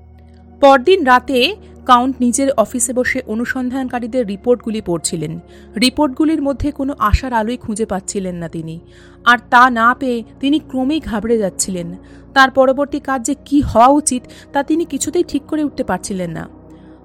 পরদিন 0.60 1.04
রাতে 1.04 1.56
কাউন্ট 1.86 2.16
নিজের 2.20 2.50
অফিসে 2.50 2.92
বসে 2.92 3.22
অনুসন্ধানকারীদের 3.26 4.26
রিপোর্টগুলি 4.26 4.80
পড়ছিলেন। 4.80 5.40
রিপোর্টগুলির 5.80 6.42
মধ্যে 6.42 6.72
কোনো 6.72 6.94
আশার 6.98 7.32
আলোই 7.32 7.56
খুঁজে 7.56 7.86
পাচ্ছিলেন 7.86 8.34
না 8.34 8.48
তিনি। 8.48 8.80
আর 9.24 9.38
তা 9.50 9.70
না 9.70 9.94
পেয়ে 9.94 10.24
তিনি 10.40 10.58
ক্রমেই 10.58 11.00
ঘাবড়ে 11.00 11.38
যাচ্ছিলেন। 11.38 11.96
তার 12.34 12.50
পরবর্তী 12.50 13.00
কাজ 13.00 13.26
যে 13.26 13.34
কী 13.44 13.60
হওয়া 13.60 13.88
উচিত, 13.88 14.22
তা 14.52 14.62
তিনি 14.62 14.84
কিছুতেই 14.84 15.24
ঠিক 15.28 15.42
করে 15.42 15.64
উঠতে 15.64 15.84
পারছিলেন 15.84 16.30
না। 16.30 16.48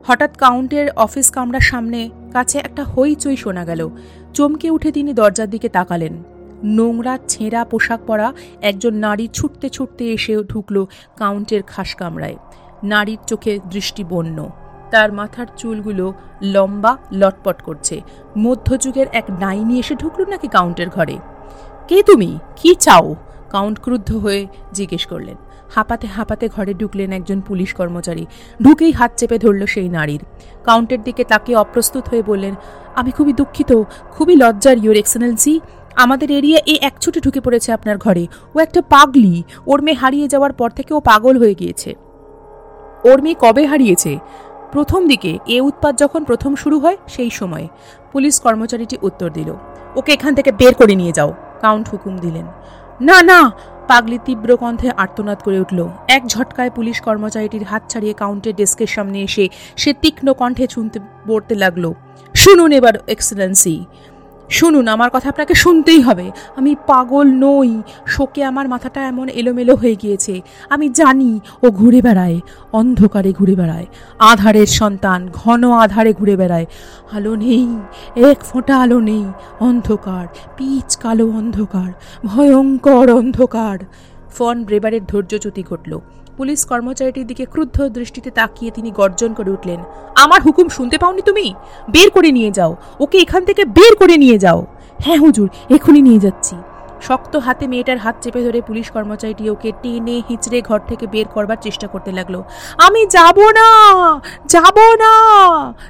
হঠাৎ 0.07 0.38
কাউন্টের 0.38 0.89
অফিস 0.95 1.31
কামরার 1.31 1.62
সামনে 1.62 2.10
কাছে 2.33 2.57
একটা 2.57 2.83
হইচই 2.83 3.36
শোনা 3.36 3.65
গেল। 3.65 3.89
চমকে 4.33 4.69
উঠে 4.69 4.91
তিনি 4.91 5.13
দরজার 5.13 5.50
দিকে 5.50 5.69
তাকালেন। 5.69 6.24
নোংরা, 6.63 7.17
ছেঁড়া 7.27 7.65
পোশাক 7.65 8.00
পরা 8.07 8.33
একজন 8.62 8.93
নারী 8.95 9.27
ছুটতে 9.33 9.69
ছুটতে 9.69 10.13
এসে 10.13 10.43
ঢুকল 10.43 10.86
কাউন্টের 11.17 11.63
খাস 11.63 11.95
কামরায়। 11.95 12.36
নারীর 12.84 13.18
চোখে 13.28 13.60
দৃষ্টি 13.70 14.04
বন্য 14.04 14.50
তার 14.92 15.13
মাথার 15.13 15.48
চুলগুলো 15.58 16.13
লম্বা, 16.42 16.98
লটপট 17.12 17.62
করছে। 17.62 18.02
মধ্যযুগের 18.38 19.06
এক 19.12 19.24
ডাইনি 19.40 19.80
এসে 19.80 19.96
ঢুকলো 19.96 20.25
নাকি 20.25 20.48
কাউন্টের 20.48 20.90
ঘরে? 20.90 21.18
কে 21.88 22.04
তুমি? 22.04 22.40
কি 22.56 22.75
চাও? 22.75 23.16
কাউন্ট 23.50 23.82
ক্রুদ্ধ 23.82 24.16
হয়ে 24.16 24.48
জিজ্ঞেস 24.74 25.06
করলেন। 25.06 25.36
হাঁপাতে 25.75 26.08
হাঁপাতে 26.08 26.50
ঘরে 26.56 26.74
ঢুকলেন 26.74 27.12
একজন 27.12 27.42
পুলিশ 27.42 27.74
কর্মচারী। 27.74 28.25
ঢুকেই 28.63 28.92
হাত 28.92 29.12
চেপে 29.18 29.40
ধরল 29.40 29.66
সেই 29.66 29.90
নারীর। 29.90 30.24
কাউন্টের 30.63 31.04
দিকে 31.04 31.24
তাকে 31.24 31.56
অপ্রস্তুত 31.56 32.10
হয়ে 32.10 32.24
বললেন, 32.24 32.56
আমি 32.96 33.12
খুবই 33.12 33.34
দুঃখিত, 33.34 33.84
খুবই 34.12 34.36
লজ্জার 34.36 34.78
ইউর 34.78 34.96
এক্সেলেন্সি 34.96 35.60
আমাদের 35.96 36.32
এরিয়া 36.32 36.62
এ 36.66 36.78
এক 36.82 36.94
ছুটে 37.02 37.20
ঢুকে 37.20 37.42
পড়েছে 37.42 37.72
আপনার 37.72 37.98
ঘরে। 37.98 38.28
ও 38.56 38.60
একটা 38.60 38.82
পাগলি। 38.82 39.44
ওর 39.68 39.82
মেয়ে 39.82 39.98
হারিয়ে 39.98 40.28
যাওয়ার 40.28 40.54
পর 40.54 40.70
থেকে 40.70 40.94
ও 40.94 41.00
পাগল 41.00 41.38
হয়ে 41.38 41.54
গিয়েছে। 41.54 41.96
ওর 43.03 43.17
মেয়ে 43.22 43.38
কবে 43.39 43.63
হারিয়েছে? 43.65 44.12
প্রথম 44.72 45.01
দিকে 45.07 45.31
এ 45.48 45.57
উৎপাত 45.62 45.93
যখন 45.98 46.22
প্রথম 46.24 46.51
শুরু 46.55 46.77
হয়, 46.79 46.98
সেই 47.07 47.29
সময়ে। 47.29 47.67
পুলিশ 48.12 48.36
কর্মচারীটি 48.39 48.95
উত্তর 49.01 49.29
দিল, 49.29 49.50
ওকে 49.95 50.12
এখান 50.13 50.31
থেকে 50.36 50.51
বের 50.51 50.74
করে 50.74 50.93
নিয়ে 50.95 51.13
যাও। 51.13 51.31
কাউন্ট 51.62 51.86
হুকুম 51.89 52.13
দিলেন। 52.17 52.48
না 53.01 53.17
না! 53.22 53.39
পাগলি 53.88 54.17
তীব্র 54.25 54.50
কণ্ঠে 54.57 54.89
আর্তনাদ 54.98 55.39
করে 55.41 55.57
উঠল। 55.60 55.79
এক 56.07 56.24
ঝটকায় 56.27 56.69
পুলিশ 56.69 56.98
কর্মচারীটির 57.01 57.63
হাত 57.63 57.83
ছাড়িয়ে 57.89 58.13
কাউন্টের 58.13 58.55
ডেস্কের 58.55 58.88
সামনে 58.88 59.17
এসে 59.22 59.45
সে 59.77 59.91
তীক্ষ্ণ 59.93 60.27
কণ্ঠে 60.33 60.65
শুনতে 60.72 60.98
পড়তে 61.27 61.53
লাগল, 61.55 61.86
শুনুন 62.36 62.72
এবার, 62.72 62.95
এক্সেলেন্সি! 63.07 63.75
শুনুন, 64.50 64.88
আমার 64.88 65.10
কথা 65.14 65.30
আপনাকে 65.30 65.54
শুনতেই 65.54 66.02
হবে। 66.02 66.32
আমি 66.56 66.76
পাগল 66.88 67.28
নই, 67.28 67.82
শোকে 68.06 68.44
আমার 68.44 68.70
মাথাটা 68.70 69.08
এমন 69.08 69.30
এলোমেলো 69.30 69.76
হয়ে 69.76 69.96
গিয়েছে। 69.96 70.42
আমি 70.70 70.90
জানি 70.90 71.40
ও 71.64 71.72
ঘুরে 71.72 72.02
বেড়ায়, 72.02 72.40
অন্ধকারে 72.74 73.34
ঘুরে 73.34 73.56
বেড়ায়। 73.56 73.86
আধারের 74.20 74.66
সন্তান, 74.66 75.30
ঘন 75.34 75.72
আধারে 75.72 76.14
ঘুরে 76.14 76.38
বেড়ায়। 76.38 76.66
আলো 77.12 77.36
নেই, 77.36 77.78
এক 78.16 78.44
ফোঁটা 78.44 78.82
আলো 78.82 79.00
নেই, 79.00 79.26
অন্ধকার, 79.60 80.28
পিচ 80.58 80.96
কালো 80.96 81.28
অন্ধকার, 81.28 81.94
ভয়ঙ্কর 82.26 83.14
অন্ধকার। 83.14 83.78
ফন 84.38 84.64
ব্রেবারের 84.64 85.06
ধৈর্যচ্যুতি 85.06 85.64
ঘটল। 85.70 86.00
পুলিশ 86.38 86.66
কর্মচারীটির 86.66 87.28
দিকে 87.28 87.46
ক্রুদ্ধ 87.46 87.78
দৃষ্টিতে 87.88 88.30
তাকিয়ে 88.32 88.72
তিনি 88.72 88.92
গর্জন 88.92 89.34
করে 89.34 89.52
উঠলেন, 89.52 89.80
আমার 90.16 90.42
হুকুম 90.42 90.68
শুনতে 90.70 90.98
পাওনি 90.98 91.22
তুমি? 91.22 91.54
বের 91.90 92.10
করে 92.10 92.32
নিয়ে 92.32 92.52
যাও। 92.52 92.75
ওকে 93.00 93.18
এখান 93.18 93.46
থেকে 93.46 93.66
বের 93.66 93.96
করে 93.96 94.18
নিয়ে 94.18 94.38
যাও। 94.38 94.66
হ্যাঁ 95.00 95.18
হুজুর, 95.18 95.50
এখনই 95.70 96.02
নিয়ে 96.02 96.20
যাচ্ছি। 96.20 96.56
শক্ত 97.03 97.36
হাতে 97.36 97.67
মেয়েটার 97.67 97.98
হাত 97.98 98.15
চেপে 98.22 98.43
ধরে 98.43 98.62
পুলিশ 98.62 98.91
কর্মচারীটি 98.91 99.50
ওকে 99.50 99.72
টেনে 99.83 100.22
হিঁচড়ে 100.29 100.62
ঘর 100.62 100.79
থেকে 100.88 101.07
বের 101.07 101.27
করবার 101.27 101.57
চেষ্টা 101.62 101.88
করতে 101.88 102.12
লাগল। 102.12 102.36
আমি 102.77 103.01
যাব 103.10 103.38
না! 103.51 103.69
যাব 104.48 104.77
না! 105.00 105.13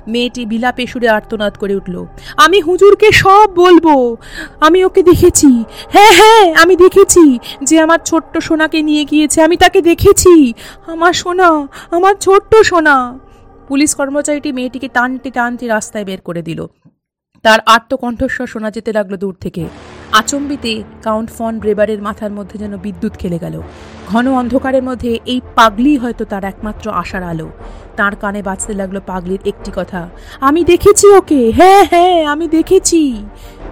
মেয়েটি 0.08 0.46
বিলাপে 0.46 0.88
সুরে 0.88 1.08
আর্তনাদ 1.08 1.58
করে 1.58 1.76
উঠল। 1.76 2.06
আমি 2.38 2.62
হুজুরকে 2.62 3.12
সব 3.12 3.48
বলব। 3.56 4.16
আমি 4.60 4.84
ওকে 4.84 5.04
দেখেছি। 5.04 5.48
হ্যাঁ 5.90 6.14
হ্যাঁ 6.14 6.46
আমি 6.56 6.76
দেখেছি 6.76 7.40
যে 7.64 7.80
আমার 7.80 8.00
ছোট্ট 8.06 8.38
সোনাকে 8.38 8.82
নিয়ে 8.82 9.04
গিয়েছে। 9.06 9.42
আমি 9.42 9.58
তাকে 9.58 9.82
দেখেছি। 9.82 10.54
আমার 10.86 11.14
সোনা, 11.14 11.50
আমার 11.92 12.14
ছোট্ট 12.16 12.56
সোনা! 12.64 13.20
পুলিশ 13.68 13.96
কর্মচারীটি 13.96 14.52
মেয়েটিকে 14.52 14.88
টানতে 14.88 15.30
টানতে 15.32 15.68
রাস্তায় 15.68 16.06
বের 16.06 16.22
করে 16.22 16.42
দিল। 16.42 16.68
তার 17.46 17.60
আত্মকণ্ঠস্বর 17.66 18.48
শোনা 18.48 18.72
যেতে 18.72 18.92
লাগল 18.94 19.16
দূর 19.16 19.36
থেকে। 19.42 19.64
আচম্বিতে 20.20 20.84
কাউন্ট 21.04 21.30
ফন 21.30 21.60
ব্রেবারের 21.60 22.02
মাথার 22.02 22.32
মধ্যে 22.32 22.58
যেন 22.58 22.78
বিদ্যুৎ 22.78 23.18
খেলে 23.18 23.40
গেল। 23.40 23.62
ঘন 24.08 24.26
অন্ধকারের 24.28 24.84
মধ্যে 24.84 25.20
এই 25.26 25.42
পাগলি 25.56 25.98
হয়তো 25.98 26.26
তার 26.26 26.44
একমাত্র 26.44 26.90
আশার 26.90 27.24
আলো। 27.24 27.50
তার 27.98 28.16
কানে 28.16 28.42
বাজতে 28.42 28.74
লাগল 28.74 29.00
পাগলির 29.08 29.40
একটি 29.46 29.72
কথা। 29.76 30.10
আমি 30.42 30.64
দেখেছি 30.64 31.08
ওকে। 31.08 31.52
হ্যাঁ 31.52 31.86
হ্যাঁ 31.86 32.26
আমি 32.26 32.48
দেখেছি। 32.48 33.26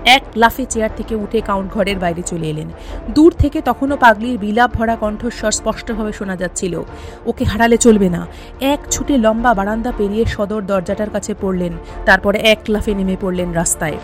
এক 0.06 0.24
লাফে 0.36 0.66
চেয়ার 0.70 0.90
থেকে 0.98 1.16
উঠে 1.16 1.42
কাউন্ট 1.42 1.72
ঘরের 1.74 1.98
বাইরে 2.00 2.22
চলে 2.22 2.50
এলেন। 2.50 2.70
দূর 3.10 3.32
থেকে 3.38 3.62
তখনও 3.62 3.98
পাগলির 3.98 4.38
বিলাপ 4.38 4.72
ভরা 4.78 4.96
কণ্ঠস্বর 4.96 5.52
স্পষ্টভাবে 5.52 6.12
শোনা 6.12 6.36
যাচ্ছিল। 6.36 6.82
ওকে 7.26 7.44
হারালে 7.46 7.78
চলবে 7.78 8.10
না। 8.10 8.28
এক 8.62 8.80
ছুটে 8.92 9.18
লম্বা 9.18 9.54
বারান্দা 9.54 9.92
পেরিয়ে 9.98 10.26
সদর 10.26 10.62
দরজাটার 10.62 11.10
কাছে 11.10 11.34
পড়লেন। 11.42 11.74
তারপরে 12.06 12.38
এক 12.40 12.60
লাফে 12.70 12.94
নেমে 12.94 13.16
পড়লেন 13.22 13.52
রাস্তায়। 13.52 13.98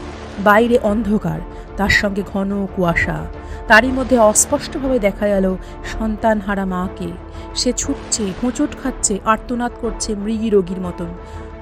বাইরে 0.43 0.77
অন্ধকার। 0.83 1.39
তার 1.77 1.89
সঙ্গে 1.89 2.23
ঘন 2.33 2.67
কুয়াশা। 2.75 3.25
তারই 3.67 3.91
মধ্যে 3.91 4.17
অস্পষ্টভাবে 4.19 4.99
দেখা 4.99 5.27
গেল 5.27 5.55
সন্তান 5.93 6.39
হারা 6.39 6.65
মাকে। 6.65 7.11
সে 7.55 7.73
ছুটছে, 7.77 8.23
হোঁচট 8.43 8.71
খাচ্ছে, 8.83 9.19
আর্তনাদ 9.25 9.71
করছে 9.81 10.15
মৃগী 10.15 10.49
রোগীর 10.49 10.81
মতন। 10.81 11.05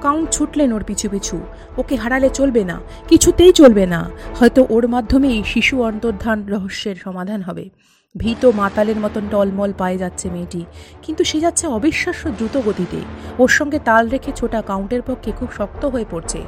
কাউন্ট 0.02 0.30
ছুটলেন 0.30 0.74
ওর 0.74 0.84
পিছু 0.84 1.10
পিছু। 1.10 1.40
ওকে 1.78 1.96
হারালে 1.96 2.30
চলবে 2.30 2.64
না, 2.64 2.80
কিছুতেই 3.08 3.52
চলবে 3.52 3.86
না। 3.86 4.10
হয়তো 4.40 4.66
ওর 4.70 4.88
মাধ্যমেই 4.88 5.44
শিশু 5.46 5.84
অন্তর্ধান 5.84 6.46
রহস্যের 6.46 6.96
সমাধান 6.96 7.42
হবে। 7.42 7.70
ভীত 8.18 8.46
মাতালের 8.46 9.00
মতন 9.00 9.22
টলমল 9.32 9.74
পায়ে 9.78 9.98
যাচ্ছে 9.98 10.30
মেয়েটি। 10.30 10.66
কিন্তু 11.02 11.24
সে 11.24 11.40
যাচ্ছে 11.40 11.68
অবিশ্বাস্য 11.68 12.30
দ্রুত 12.30 12.56
গতিতে 12.66 13.00
ওর 13.40 13.48
সঙ্গে 13.48 13.80
তাল 13.80 14.10
রেখে 14.10 14.32
ছোটা 14.36 14.62
কাউন্টের 14.62 15.02
পক্ষে 15.02 15.32
খুব 15.32 15.50
শক্ত 15.58 15.86
হয়ে 15.86 16.06
পড়ছে। 16.12 16.42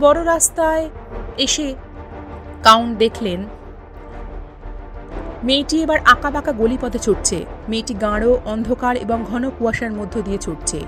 বড় 0.00 0.24
রাস্তায় 0.24 0.90
এসে 1.38 1.74
কাউন্ট 2.62 2.92
দেখলেন। 2.98 3.40
মেয়েটি 5.44 5.76
এবার 5.82 5.98
আঁকা 6.12 6.30
বাঁকা 6.30 6.52
গলিপথে 6.52 6.98
ছুটছে। 6.98 7.38
মেয়েটি 7.68 7.94
গাঢ়, 7.94 8.30
অন্ধকার 8.44 8.94
এবং 8.96 9.18
ঘন 9.30 9.44
কুয়াশার 9.58 9.92
মধ্য 9.92 10.14
দিয়ে 10.22 10.38
ছুটছে। 10.38 10.78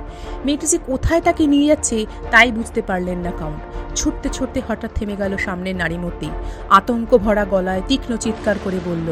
মেয়েটি 0.44 0.66
যে 0.66 0.78
কোথায় 0.86 1.20
তাকে 1.20 1.46
নিয়ে 1.46 1.66
যাচ্ছে, 1.66 1.98
তাই 2.30 2.48
বুঝতে 2.52 2.80
পারলেন 2.82 3.18
না 3.18 3.32
কাউন্ট। 3.38 3.60
ছুটতে 3.94 4.28
ছুটতে 4.28 4.58
হঠাৎ 4.68 4.90
থেমে 4.94 5.16
গেল 5.16 5.32
সামনের 5.36 5.76
নারী 5.76 5.96
মূর্তি। 5.98 6.28
আতঙ্ক 6.70 7.10
ভরা 7.18 7.44
গলায় 7.44 7.82
তীক্ষ্ণ 7.88 8.12
চিৎকার 8.16 8.56
করে 8.64 8.78
বলল, 8.84 9.08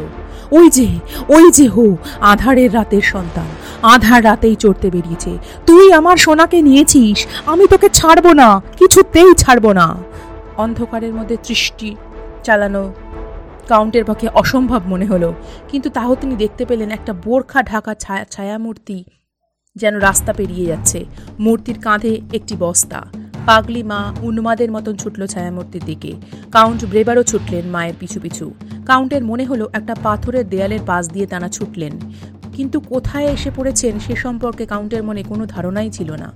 ওই 0.51 0.67
যে 0.69 0.87
ওই 1.29 1.45
যে 1.51 1.65
হো, 1.67 1.85
আধারের 2.31 2.69
রাতের 2.73 3.05
সন্তান। 3.13 3.49
আধার 3.93 4.21
রাতেই 4.23 4.55
চড়তে 4.55 4.87
বেরিয়েছে। 4.89 5.31
তুই 5.67 5.85
আমার 5.93 6.17
সোনাকে 6.17 6.57
নিয়েছিস, 6.61 7.19
আমি 7.45 7.65
তোকে 7.67 7.87
ছাড়বো 7.89 8.31
না, 8.41 8.49
কিছুতেই 8.77 9.31
ছাড়বো 9.33 9.71
না। 9.73 9.87
অন্ধকারের 10.57 11.13
মধ্যে 11.13 11.37
দৃষ্টি 11.47 11.89
চালানো। 12.43 12.83
কাউন্টের 13.67 14.05
পক্ষে 14.05 14.27
অসম্ভব 14.27 14.81
মনে 14.85 15.05
হলো, 15.05 15.29
কিন্তু 15.69 15.89
তাও 15.89 16.15
তিনি 16.15 16.35
দেখতে 16.35 16.65
পেলেন 16.65 16.89
একটা 16.91 17.13
বোরখা 17.13 17.63
ঢাকা 17.63 17.93
ছায়া, 17.93 18.25
ছায়ামূর্তি 18.25 18.97
যেন 19.75 19.93
রাস্তা 19.97 20.33
পেরিয়ে 20.33 20.65
যাচ্ছে। 20.65 21.05
মূর্তির 21.39 21.77
কাঁধে 21.79 22.21
একটি 22.33 22.55
বস্তা। 22.59 22.99
পাগলি 23.45 23.83
মা 23.83 24.13
উন্মাদের 24.21 24.71
মতন 24.71 24.95
ছুটল 24.95 25.21
ছায়ামূর্তির 25.27 25.83
দিকে। 25.85 26.11
কাউন্ট 26.51 26.85
ব্রেবারও 26.85 27.23
ছুটলেন 27.23 27.65
মায়ের 27.65 27.93
পিছু 27.99 28.19
পিছু। 28.19 28.45
কাউন্টের 28.85 29.23
মনে 29.23 29.45
হলো 29.45 29.69
একটা 29.73 29.93
পাথরের 30.03 30.45
দেয়ালের 30.49 30.83
পাশ 30.85 31.03
দিয়ে 31.09 31.25
তারা 31.25 31.47
ছুটলেন। 31.49 31.93
কিন্তু 32.55 32.79
কোথায় 32.79 33.27
এসে 33.27 33.51
পড়েছেন 33.55 33.99
সে 33.99 34.15
সম্পর্কে 34.15 34.65
কাউন্টের 34.65 35.03
মনে 35.03 35.23
কোনো 35.23 35.45
ধারণাই 35.45 35.89
ছিল 35.89 36.09
না। 36.11 36.33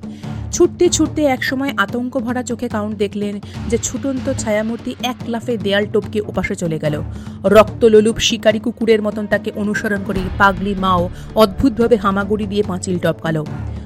ছুটতে 0.51 0.89
ছুটতে 0.89 1.21
একসময় 1.25 1.73
আতঙ্ক 1.77 2.13
ভরা 2.17 2.43
চোখে 2.43 2.67
কাউন্ট 2.69 2.97
দেখলেন 2.97 3.35
যে 3.69 3.77
ছুটন্ত 3.77 4.25
ছায়ামূর্তি 4.37 4.95
এক 5.03 5.17
লাফে 5.27 5.57
দেয়াল 5.57 5.85
টপকে 5.93 6.21
ওপাশে 6.21 6.55
চলে 6.55 6.79
গেল। 6.79 6.95
রক্তলোলুপ 7.43 8.17
শিকারী 8.17 8.59
কুকুরের 8.59 9.01
মতন 9.01 9.25
তাকে 9.25 9.51
অনুসরণ 9.55 10.01
করে 10.03 10.21
পাগলি 10.37 10.75
মাও 10.75 11.09
অদ্ভুতভাবে 11.35 11.95
হামাগুড়ি 11.95 12.45
দিয়ে 12.47 12.63
পাঁচিল 12.63 12.99
টপকালো। 12.99 13.45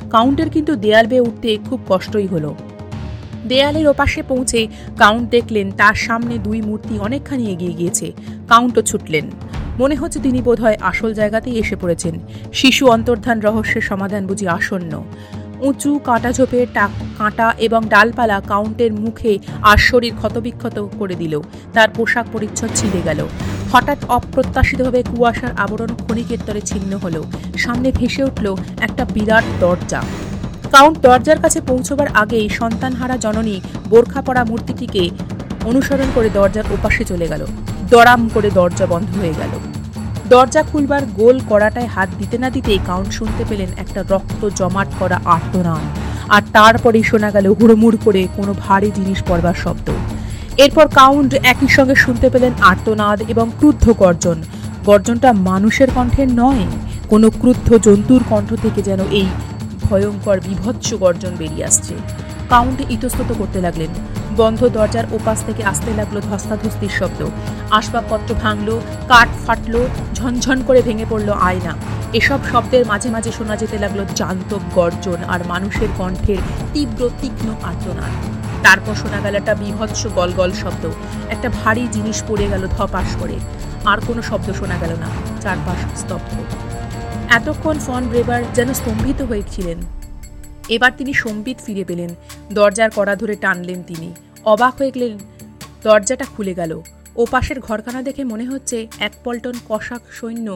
কাউন্টের 0.10 0.50
কিন্তু 0.50 0.76
দেয়াল 0.76 1.06
বেয়ে 1.08 1.22
উঠতে 1.22 1.58
খুব 1.70 1.80
কষ্টই 1.90 2.28
হলো। 2.28 2.56
দেয়ালের 3.48 3.88
ওপাশে 3.88 4.24
পৌঁছে 4.24 4.68
কাউন্ট 4.98 5.30
দেখলেন 5.30 5.72
তার 5.72 5.94
সামনে 5.96 6.38
দুই 6.38 6.62
মূর্তি 6.62 7.00
অনেকখানি 7.00 7.44
এগিয়ে 7.52 7.74
গিয়েছে। 7.74 8.12
কাউন্টও 8.48 8.82
ছুটলেন। 8.82 9.26
মনে 9.80 9.96
হচ্ছে 9.96 10.20
তিনি 10.20 10.42
বোধহয় 10.42 10.78
আসল 10.82 11.13
জায়গাতেই 11.13 11.58
এসে 11.58 11.75
পড়েছেন। 11.75 12.20
শিশু 12.54 12.88
অন্তর্ধান 12.88 13.40
রহস্যের 13.40 13.82
সমাধান 13.82 14.28
বুঝি 14.28 14.48
আসন্ন। 14.48 15.04
উঁচু 15.62 16.00
কাঁটা 16.04 16.32
ঝোপের 16.32 16.68
টাক, 16.74 16.90
কাঁটা 17.18 17.54
এবং 17.58 17.82
ডালপালা 17.90 18.42
কাউন্টের 18.48 18.94
মুখে 18.94 19.40
আর 19.62 19.78
শরীর 19.78 20.13
ক্ষতবিক্ষত 20.18 20.88
করে 21.00 21.16
দিল। 21.16 21.42
তার 21.74 21.90
পোশাক 21.90 22.25
পরিচ্ছদ 22.34 22.68
ছিঁড়ে 22.75 23.01
গেল। 23.06 23.28
হঠাৎ 23.72 23.98
অপ্রত্যাশিতভাবে 24.08 25.04
কুয়াশার 25.04 25.51
আবরণ 25.58 25.88
ক্ষণিকের 25.88 26.38
তরে 26.46 26.62
ছিন্ন 26.62 26.98
হলো। 26.98 27.24
সামনে 27.58 27.92
ভেসে 27.92 28.24
উঠল 28.24 28.56
একটা 28.80 29.06
বিরাট 29.06 29.44
দরজা। 29.60 30.01
কাউন্ট 30.72 31.00
দরজার 31.00 31.40
কাছে 31.40 31.62
পৌঁছবার 31.62 32.08
আগেই 32.13 32.50
সন্তানহারা 32.50 33.18
জননী 33.18 33.62
বোরখা 33.90 34.22
পড়া 34.22 34.44
মূর্তিটিকে 34.44 35.10
অনুসরণ 35.66 36.06
করে 36.15 36.30
দরজার 36.30 36.63
ওপাশে 36.72 37.04
চলে 37.04 37.28
গেল। 37.28 37.45
দরাম 37.89 38.30
করে 38.34 38.50
দরজা 38.54 38.86
বন্ধ 38.86 39.17
হয়ে 39.17 39.34
গেল। 39.38 39.70
দরজা 40.34 40.62
খুলবার 40.70 41.04
গোল 41.20 41.38
কড়াটায় 41.50 41.89
হাত 41.96 42.10
দিতে 42.20 42.38
না 42.44 42.50
দিতেই 42.56 42.80
কাউন্ট 42.89 43.10
শুনতে 43.20 43.44
পেলেন 43.50 43.70
একটা 43.84 44.00
রক্ত 44.13 44.41
জমাট 44.60 44.89
করা 45.00 45.17
আর্তনাদ। 45.36 45.86
আর 46.36 46.44
তারপরেই 46.54 47.06
শোনা 47.10 47.30
গেল 47.36 47.46
হুড়মুড় 47.60 47.98
করে 48.06 48.22
কোনো 48.38 48.52
ভারী 48.65 48.89
জিনিস 48.98 49.20
পড়বার 49.28 49.58
শব্দ। 49.63 49.88
এরপর 50.63 50.86
কাউন্ট 51.02 51.32
একই 51.52 51.70
সঙ্গে 51.78 51.96
শুনতে 51.96 52.28
পেলেন 52.30 52.54
আর্তনাদ 52.72 53.20
এবং 53.34 53.46
ক্রুদ্ধ 53.60 53.86
গর্জন। 54.02 54.38
গর্জনটা 54.86 55.30
মানুষের 55.50 55.89
কণ্ঠের 55.96 56.30
নয়, 56.41 56.65
কোনো 57.12 57.28
ক্রুদ্ধ 57.41 57.70
জন্তুর 57.88 58.22
কণ্ঠ 58.30 58.50
থেকে 58.63 58.82
যেন 58.89 59.02
এই 59.20 59.28
ভয়ঙ্কর 59.86 60.38
বিভৎস 60.48 60.88
গর্জন 61.04 61.34
বেরিয়ে 61.38 61.67
আসছে। 61.70 61.94
কাউন্ট 62.50 62.78
ইতস্তত 62.96 63.30
করতে 63.39 63.60
লাগলেন। 63.65 63.91
বন্ধ 64.38 64.67
দরজার 64.67 65.04
ওপাশ 65.12 65.44
থেকে 65.46 65.63
আসতে 65.63 65.91
লাগল 65.94 66.22
ধস্তাধস্তির 66.22 66.89
শব্দ। 66.89 67.26
আসবাবপত্র 67.72 68.36
ভাঙলো, 68.36 68.82
কাঠ 69.08 69.30
ফাটলো, 69.48 69.88
ঝনঝন 70.15 70.63
করে 70.67 70.82
ভেঙে 70.82 71.06
পড়ল 71.10 71.30
আয়না। 71.30 71.76
এসব 72.13 72.39
শব্দের 72.52 72.86
মাঝে 72.86 73.10
মাঝে 73.10 73.32
শোনা 73.32 73.56
যেতে 73.56 73.78
লাগল 73.78 74.06
জান্তব 74.15 74.60
গর্জন 74.76 75.24
আর 75.28 75.39
মানুষের 75.48 75.88
কণ্ঠের 75.98 76.38
তীব্র, 76.74 77.10
তীক্ষ্ণ 77.22 77.50
আর্তনাদ। 77.63 78.12
তারপর 78.63 78.96
শোনা 78.96 79.20
গেল 79.22 79.36
একটা 79.36 79.56
বিভৎস 79.56 80.08
গলগল 80.08 80.52
শব্দ। 80.52 80.89
একটা 81.30 81.50
ভারী 81.63 81.88
জিনিস 81.91 82.24
পড়ে 82.28 82.48
গেল 82.48 82.67
ধপাস 82.67 83.15
করে। 83.20 83.39
আর 83.86 83.98
কোনো 84.08 84.22
শব্দ 84.22 84.54
শোনা 84.54 84.78
গেল 84.78 84.89
না। 84.89 85.08
চারপাশ 85.41 86.00
স্তব্ধ। 86.00 86.32
এতক্ষণ 87.30 87.80
ফন 87.80 88.08
ব্রেবার 88.08 88.44
যেন 88.54 88.74
স্তম্ভিত 88.74 89.22
হয়েছিলেন 89.22 90.01
এবার 90.75 90.91
তিনি 90.97 91.12
সম্বিত 91.13 91.57
ফিরে 91.65 91.84
পেলেন। 91.84 92.12
দরজার 92.53 92.89
কড়া 92.95 93.15
ধরে 93.15 93.36
টানলেন 93.36 93.79
তিনি। 93.88 94.10
অবাক 94.43 94.73
হয়ে 94.75 94.91
গেলেন, 94.91 95.13
দরজাটা 95.84 96.25
খুলে 96.25 96.53
গেল। 96.53 96.71
ও 97.15 97.21
পাশের 97.31 97.60
ঘরখানা 97.60 97.99
দেখে 98.01 98.23
মনে 98.23 98.45
হচ্ছে 98.45 98.77
এক 98.99 99.13
পল্টন 99.23 99.55
কষাক 99.69 100.01
সৈন্য 100.12 100.47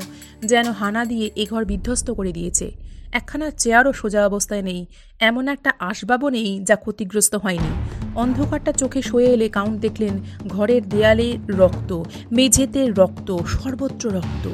যেন 0.45 0.67
হানা 0.71 1.05
দিয়ে 1.05 1.27
এ 1.35 1.43
ঘর 1.49 1.63
বিধ্বস্ত 1.65 2.07
করে 2.11 2.31
দিয়েছে। 2.31 2.67
একখানা 3.11 3.47
চেয়ারও 3.61 3.91
সোজা 3.93 4.21
অবস্থায় 4.25 4.61
নেই, 4.61 4.81
এমন 5.19 5.45
একটা 5.47 5.71
আসবাবও 5.79 6.29
নেই 6.29 6.49
যা 6.63 6.75
ক্ষতিগ্রস্ত 6.75 7.33
হয়নি। 7.35 7.71
অন্ধকারটা 8.15 8.71
চোখে 8.71 9.01
সয়ে 9.01 9.29
এলে 9.33 9.47
কাউন্ট 9.49 9.77
দেখলেন, 9.79 10.15
ঘরের 10.47 10.83
দেয়ালে 10.89 11.27
রক্ত, 11.47 11.91
মেঝেতে 12.31 12.81
রক্ত, 12.91 13.29
সর্বত্র 13.55 14.03
রক্ত। 14.17 14.45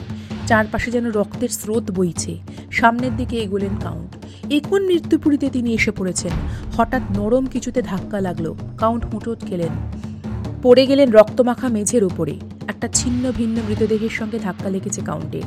চারপাশে 0.51 0.91
যেন 0.91 1.11
রক্তের 1.11 1.49
স্রোত 1.49 1.91
বইছে। 1.91 2.37
সামনের 2.71 3.15
দিকে 3.17 3.37
এগোলেন 3.37 3.73
কাউন্ট। 3.81 4.11
একন 4.53 4.81
মৃত্যুপুরীতে 4.85 5.49
তিনি 5.49 5.73
এসে 5.73 5.91
পড়েছেন? 5.91 6.31
হঠাৎ 6.77 7.01
নরম 7.17 7.45
কিছুতে 7.45 7.81
ধাক্কা 7.81 8.21
লাগল। 8.21 8.53
কাউন্ট 8.77 9.05
হুঁটোট 9.05 9.39
খেলেন। 9.39 9.73
পড়ে 10.63 10.85
গেলেন 10.85 11.11
রক্তমাখা 11.11 11.67
মেঝের 11.67 12.03
উপরে। 12.03 12.39
একটা 12.67 12.87
ছিন্ন 12.87 13.31
ভিন্ন 13.31 13.57
মৃতদেহের 13.69 14.09
সঙ্গে 14.09 14.39
ধাক্কা 14.39 14.69
লেগেছে 14.69 15.01
কাউন্টে 15.01 15.41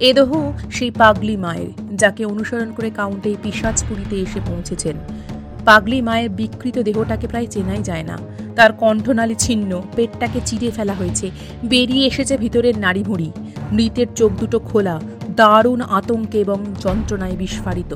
এ 0.00 0.12
দেহ 0.12 0.52
সেই 0.70 0.90
পাগলি 0.90 1.36
মায়ের, 1.36 1.96
যাকে 1.96 2.24
অনুসরণ 2.24 2.72
করে 2.72 2.90
কাউন্টে 2.90 3.34
পিসাজপুরীতে 3.42 4.16
এসে 4.16 4.40
পৌঁছেছেন। 4.46 4.96
পাগলি 5.64 6.02
মায়ের 6.02 6.30
বিকৃত 6.30 6.78
দেহটাকে 6.78 7.26
প্রায় 7.26 7.46
চেনাই 7.46 7.82
যায় 7.82 8.02
না। 8.02 8.18
তার 8.60 8.72
কণ্ঠনালী 8.82 9.36
ছিন্ন, 9.44 9.70
পেটটাকে 9.96 10.40
চিড়ে 10.48 10.70
ফেলা 10.76 10.94
হয়েছে, 10.94 11.26
বেরিয়ে 11.72 12.04
এসেছে 12.06 12.34
ভিতরের 12.36 12.76
নাড়ি 12.78 13.02
ভুঁড়ি 13.08 13.28
মৃতের 13.72 14.08
চোখ 14.18 14.30
দুটো 14.40 14.58
খোলা, 14.58 14.96
দারুণ 15.40 15.80
আতঙ্কে 15.98 16.38
এবং 16.40 16.58
যন্ত্রণায় 16.84 17.36
বিস্ফারিত। 17.42 17.92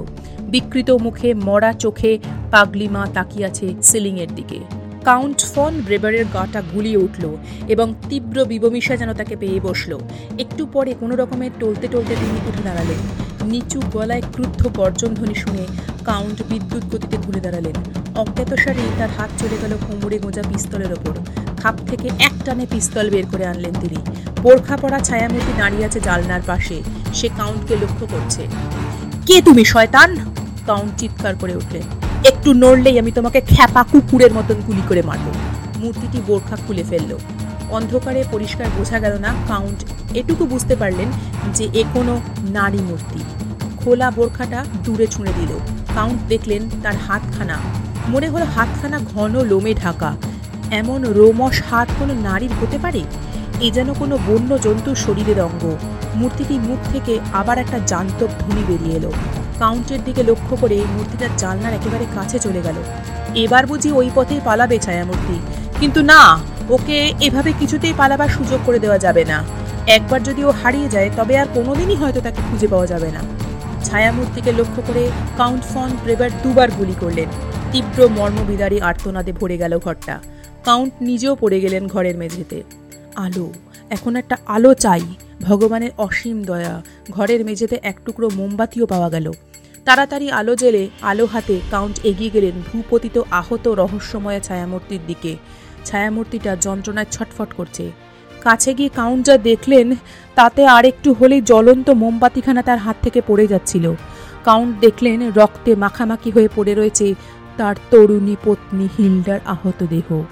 বিকৃত 0.52 0.90
মুখে, 1.04 1.28
মরা 1.48 1.72
চোখে 1.72 2.12
পাগলি 2.52 2.88
মা 2.94 3.02
তাকিয়াছে 3.16 3.66
সিলিংয়ের 3.82 4.30
দিকে। 4.34 4.58
কাউন্ট 5.08 5.40
ফন 5.52 5.72
ব্রেবারের 5.86 6.24
গাটা 6.34 6.60
গুলিয়ে 6.72 7.02
উঠল 7.06 7.24
এবং 7.68 7.86
তীব্র 8.08 8.36
বিবমিশা 8.52 8.94
যেন 9.00 9.10
তাকে 9.20 9.34
পেয়ে 9.42 9.58
বসল। 9.60 9.92
একটু 10.38 10.62
পরে 10.74 10.90
কোনো 11.00 11.14
রকমের 11.20 11.52
টলতে 11.60 11.86
টলতে 11.92 12.14
তিনি 12.20 12.38
উঠে 12.48 12.62
দাঁড়ালেন। 12.68 13.00
নিচু 13.52 13.78
গলায় 13.92 14.24
ক্রুদ্ধ 14.34 14.60
গর্জনধ্বনি 14.78 15.34
শুনে 15.34 15.64
কাউন্ট 16.08 16.38
বিদ্যুৎ 16.50 16.84
গতিতে 16.92 17.16
ঘুরে 17.24 17.40
দাঁড়ালেন। 17.46 17.76
অজ্ঞাতসারেই 18.16 18.90
তার 18.98 19.10
হাত 19.18 19.30
চলে 19.38 19.56
গেল 19.62 19.72
কোমরে 19.86 20.18
গোঁজা 20.18 20.42
পিস্তলের 20.42 20.92
ওপর। 20.92 21.14
খাপ 21.62 21.74
থেকে 21.86 22.10
এক 22.18 22.32
টানে 22.44 22.66
পিস্তল 22.70 23.10
বের 23.10 23.26
করে 23.32 23.46
আনলেন 23.46 23.74
তিনি। 23.80 23.96
বোরখা 24.42 24.76
পড়া 24.76 24.98
ছায়ামূর্তি 24.98 25.52
দাঁড়িয়ে 25.58 25.84
আছে 25.84 26.00
জালনার 26.00 26.42
পাশে। 26.46 26.82
সে 27.14 27.28
কাউন্টকে 27.36 27.74
লক্ষ্য 27.76 28.06
করছে। 28.06 28.46
কে 29.26 29.42
তুমি, 29.42 29.64
শয়তান? 29.64 30.16
কাউন্ট 30.66 30.92
চিৎকার 30.98 31.34
করে 31.40 31.56
উঠলেন 31.56 31.82
একটু 32.24 32.52
নড়লেই 32.52 32.98
আমি 32.98 33.12
তোমাকে 33.12 33.40
খ্যাপা 33.40 33.82
কুকুরের 33.82 34.32
মতন 34.34 34.54
গুলি 34.66 34.82
করে 34.88 35.02
মারব। 35.02 35.26
মূর্তিটি 35.76 36.18
বোরখা 36.26 36.56
খুলে 36.56 36.84
ফেলল। 36.90 37.18
অন্ধকারে 37.70 38.24
পরিষ্কার 38.30 38.66
বোঝা 38.78 38.98
গেল 38.98 39.14
না 39.18 39.34
কাউন্ট 39.48 39.84
এটুকু 40.14 40.46
বুঝতে 40.46 40.76
পারলেন 40.76 41.08
যে 41.54 41.64
এ 41.74 41.84
কোনো 41.94 42.20
নারী 42.50 42.78
মূর্তি। 42.78 43.20
খোলা 43.76 44.10
বোরখাটা 44.10 44.64
দূরে 44.84 45.06
ছুঁড়ে 45.06 45.32
দিল। 45.40 45.58
কাউন্ট 45.94 46.18
দেখলেন 46.28 46.62
তার 46.82 46.96
হাতখানা 47.08 47.58
মনে 48.08 48.28
হলো 48.28 48.44
হাতখানা 48.44 48.98
ঘন 49.14 49.44
লোমে 49.44 49.74
ঢাকা। 49.74 50.16
এমন 50.70 51.04
রোমশ 51.04 51.62
হাত 51.70 51.88
কোনো 51.98 52.14
নারীর 52.14 52.50
হতে 52.62 52.78
পারে? 52.78 53.02
এ 53.60 53.70
যেন 53.70 53.92
কোনো 53.92 54.18
বন্য 54.26 54.58
জন্তুর 54.58 54.94
শরীরের 54.94 55.40
অঙ্গ। 55.40 55.76
মূর্তিটি 56.14 56.58
মুখ 56.58 56.78
থেকে 56.92 57.18
আবার 57.32 57.58
একটা 57.58 57.78
জান্তব 57.86 58.28
ধ্বনি 58.38 58.62
বেরিয়ে 58.66 58.96
এলো। 58.96 59.12
কাউন্টের 59.58 59.98
দিকে 60.04 60.22
লক্ষ্য 60.22 60.56
করে 60.56 60.80
মূর্তিটা 60.96 61.28
জানলার 61.38 61.74
একেবারে 61.74 62.06
কাছে 62.14 62.38
চলে 62.38 62.62
গেল। 62.62 62.74
এবার 63.34 63.66
বুঝি 63.66 63.92
ওই 63.92 64.10
পথেই 64.14 64.40
পালাবে 64.44 64.78
ছায়ামূর্তি। 64.78 65.38
কিন্তু 65.80 66.02
না, 66.02 66.38
ওকে 66.68 67.12
এভাবে 67.20 67.52
কিছুতেই 67.60 67.92
পালাবার 67.96 68.28
সুযোগ 68.28 68.60
করে 68.66 68.78
দেওয়া 68.78 68.98
যাবে 68.98 69.24
না। 69.24 69.44
একবার 69.86 70.22
যদি 70.22 70.44
ও 70.44 70.50
হারিয়ে 70.50 70.88
যায়, 70.88 71.10
তবে 71.16 71.38
আর 71.38 71.46
কোনোদিনই 71.54 71.94
হয়তো 71.94 72.20
তাকে 72.20 72.40
খুঁজে 72.50 72.66
পাওয়া 72.66 72.86
যাবে 72.86 73.10
না। 73.12 73.20
ছায়ামূর্তিকে 73.84 74.52
লক্ষ্য 74.52 74.82
করে 74.86 75.10
কাউন্ট 75.36 75.64
ফন 75.64 75.90
প্রেবার 76.04 76.30
দুবার 76.42 76.70
গুলি 76.70 76.94
করলেন। 77.00 77.28
তীব্র 77.74 78.08
মর্মবিদারী 78.08 78.78
আর্তনাদে 78.80 79.32
ভরে 79.32 79.56
গেল 79.58 79.78
ঘরটা। 79.78 80.14
কাউন্ট 80.64 80.92
নিজেও 81.00 81.34
পড়ে 81.40 81.58
গেলেন 81.60 81.82
ঘরের 81.86 82.16
মেঝেতে। 82.16 82.62
আলো, 83.16 83.46
এখন 83.90 84.16
একটা 84.16 84.36
আলো 84.46 84.74
চাই, 84.74 85.02
ভগবানের 85.42 85.92
অসীম 85.98 86.38
দয়া। 86.44 86.74
ঘরের 87.10 87.40
মেঝেতে 87.44 87.76
এক 87.82 87.96
টুকরো 88.04 88.26
মোমবাতিও 88.34 88.86
পাওয়া 88.86 89.08
গেল। 89.10 89.26
তাড়াতাড়ি 89.84 90.26
আলো 90.30 90.54
জেলে 90.56 90.82
আলো 91.02 91.26
হাতে 91.26 91.60
কাউন্ট 91.70 91.96
এগিয়ে 92.04 92.30
গেলেন 92.30 92.54
ভূপতিত 92.68 93.16
আহত 93.30 93.64
রহস্যময় 93.68 94.40
ছায়ামূর্তির 94.40 95.02
দিকে। 95.06 95.36
ছায়ামূর্তিটা 95.84 96.52
যন্ত্রণায় 96.56 97.08
ছটফট 97.10 97.50
করছে। 97.56 97.84
কাছে 98.40 98.70
গিয়ে 98.74 98.90
কাউন্ট 98.94 99.26
যা 99.26 99.36
দেখলেন, 99.50 99.86
তাতে 100.34 100.62
আর 100.66 100.84
একটু 100.84 101.08
হলেই 101.12 101.40
জ্বলন্ত 101.40 101.90
মোমবাতিখানা 101.90 102.62
তার 102.62 102.78
হাত 102.78 102.96
থেকে 103.02 103.20
পড়ে 103.26 103.46
যাচ্ছিল। 103.46 103.94
কাউন্ট 104.44 104.72
দেখলেন 104.80 105.18
রক্তে 105.32 105.72
মাখামাখি 105.74 106.30
হয়ে 106.30 106.48
পড়ে 106.56 106.74
রয়েছে 106.74 107.14
তার 107.56 107.74
তরুণী 107.90 108.36
পত্নী 108.44 108.88
হিল্ডার 108.98 109.40
আহত 109.44 109.86
দেহ। 109.90 110.24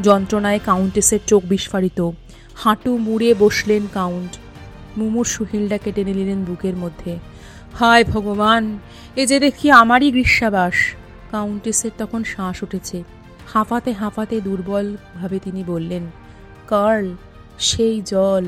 যন্ত্রণায় 0.00 0.60
কাউন্টেসের 0.64 1.20
চোখ 1.26 1.42
বিস্ফারিত। 1.44 2.10
হাঁটু 2.54 2.96
মুড়ে 2.96 3.34
বসলেন 3.38 3.82
কাউন্ট। 3.94 4.36
মুমূর্ষু 4.98 5.44
হিল্ডাকে 5.52 5.92
টেনে 5.92 6.14
নিলেন 6.14 6.44
বুকের 6.44 6.76
মধ্যে। 6.76 7.18
হায় 7.74 8.04
ভগবান, 8.04 8.78
এ 9.16 9.26
যে 9.26 9.40
দেখি 9.40 9.70
আমারই 9.70 10.10
গ্রীষ্মাবাস। 10.10 10.74
কাউন্টেসের 11.30 11.90
তখন 11.98 12.24
শ্বাস 12.24 12.62
উঠেছে। 12.62 13.02
হাঁফাতে 13.46 13.92
হাঁফাতে 13.92 14.40
দুর্বলভাবে 14.40 15.38
তিনি 15.44 15.64
বললেন, 15.66 16.06
কার্ল, 16.68 17.14
সেই 17.58 18.02
জল, 18.02 18.44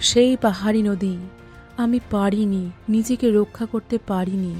সেই 0.00 0.36
পাহাড়ি 0.36 0.82
নদী, 0.82 1.16
আমি 1.76 2.00
পারিনি, 2.10 2.70
নিজেকে 2.88 3.30
রক্ষা 3.30 3.66
করতে 3.66 3.98
পারিনি। 4.06 4.54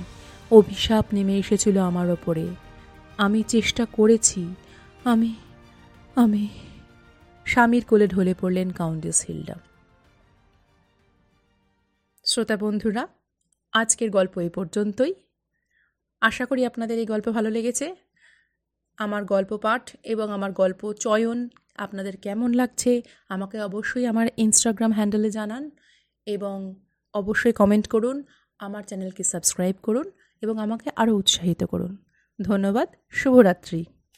অভিশাপ 0.51 1.05
নেমে 1.13 1.39
এসেছিল 1.39 1.79
আমার 1.79 2.11
ওপরে। 2.11 2.47
আমি 3.19 3.43
চেষ্টা 3.43 3.87
করেছি। 3.93 4.55
আমি 5.05 5.35
আমি 6.17 6.49
স্বামীর 7.45 7.85
কোলে 7.85 8.09
ঢলে 8.09 8.35
পড়লেন 8.41 8.71
কাউন্টেস 8.71 9.25
হিল্ডা। 9.27 9.55
শ্রোতা 12.25 12.57
বন্ধুরা, 12.57 13.09
আজকের 13.73 14.11
গল্প 14.11 14.39
এই 14.39 14.49
পর্যন্তই। 14.49 15.15
আশা 16.21 16.47
করি 16.47 16.67
আপনাদের 16.67 16.99
এই 16.99 17.07
গল্প 17.07 17.29
ভালো 17.29 17.51
লেগেছে। 17.51 17.97
আমার 18.97 19.25
গল্প 19.25 19.57
পাঠ 19.57 19.97
এবং 20.03 20.33
আমার 20.33 20.53
গল্প 20.53 20.93
চয়ন 20.93 21.49
আপনাদের 21.77 22.17
কেমন 22.17 22.53
লাগছে 22.53 23.03
আমাকে 23.29 23.61
অবশ্যই 23.61 24.07
আমার 24.07 24.27
ইনস্টাগ্রাম 24.37 24.93
হ্যান্ডেলে 24.93 25.31
জানান 25.31 25.71
এবং 26.27 26.75
অবশ্যই 27.15 27.53
কমেন্ট 27.53 27.89
করুন, 27.89 28.23
আমার 28.59 28.83
চ্যানেলকে 28.83 29.25
সাবস্ক্রাইব 29.25 29.77
করুন 29.83 30.11
এবং 30.41 30.59
আমাকে 30.59 30.91
আরও 30.97 31.17
উৎসাহিত 31.17 31.65
করুন। 31.65 32.08
ধন্যবাদ 32.42 32.88
শুভরাত্রি। 33.11 33.85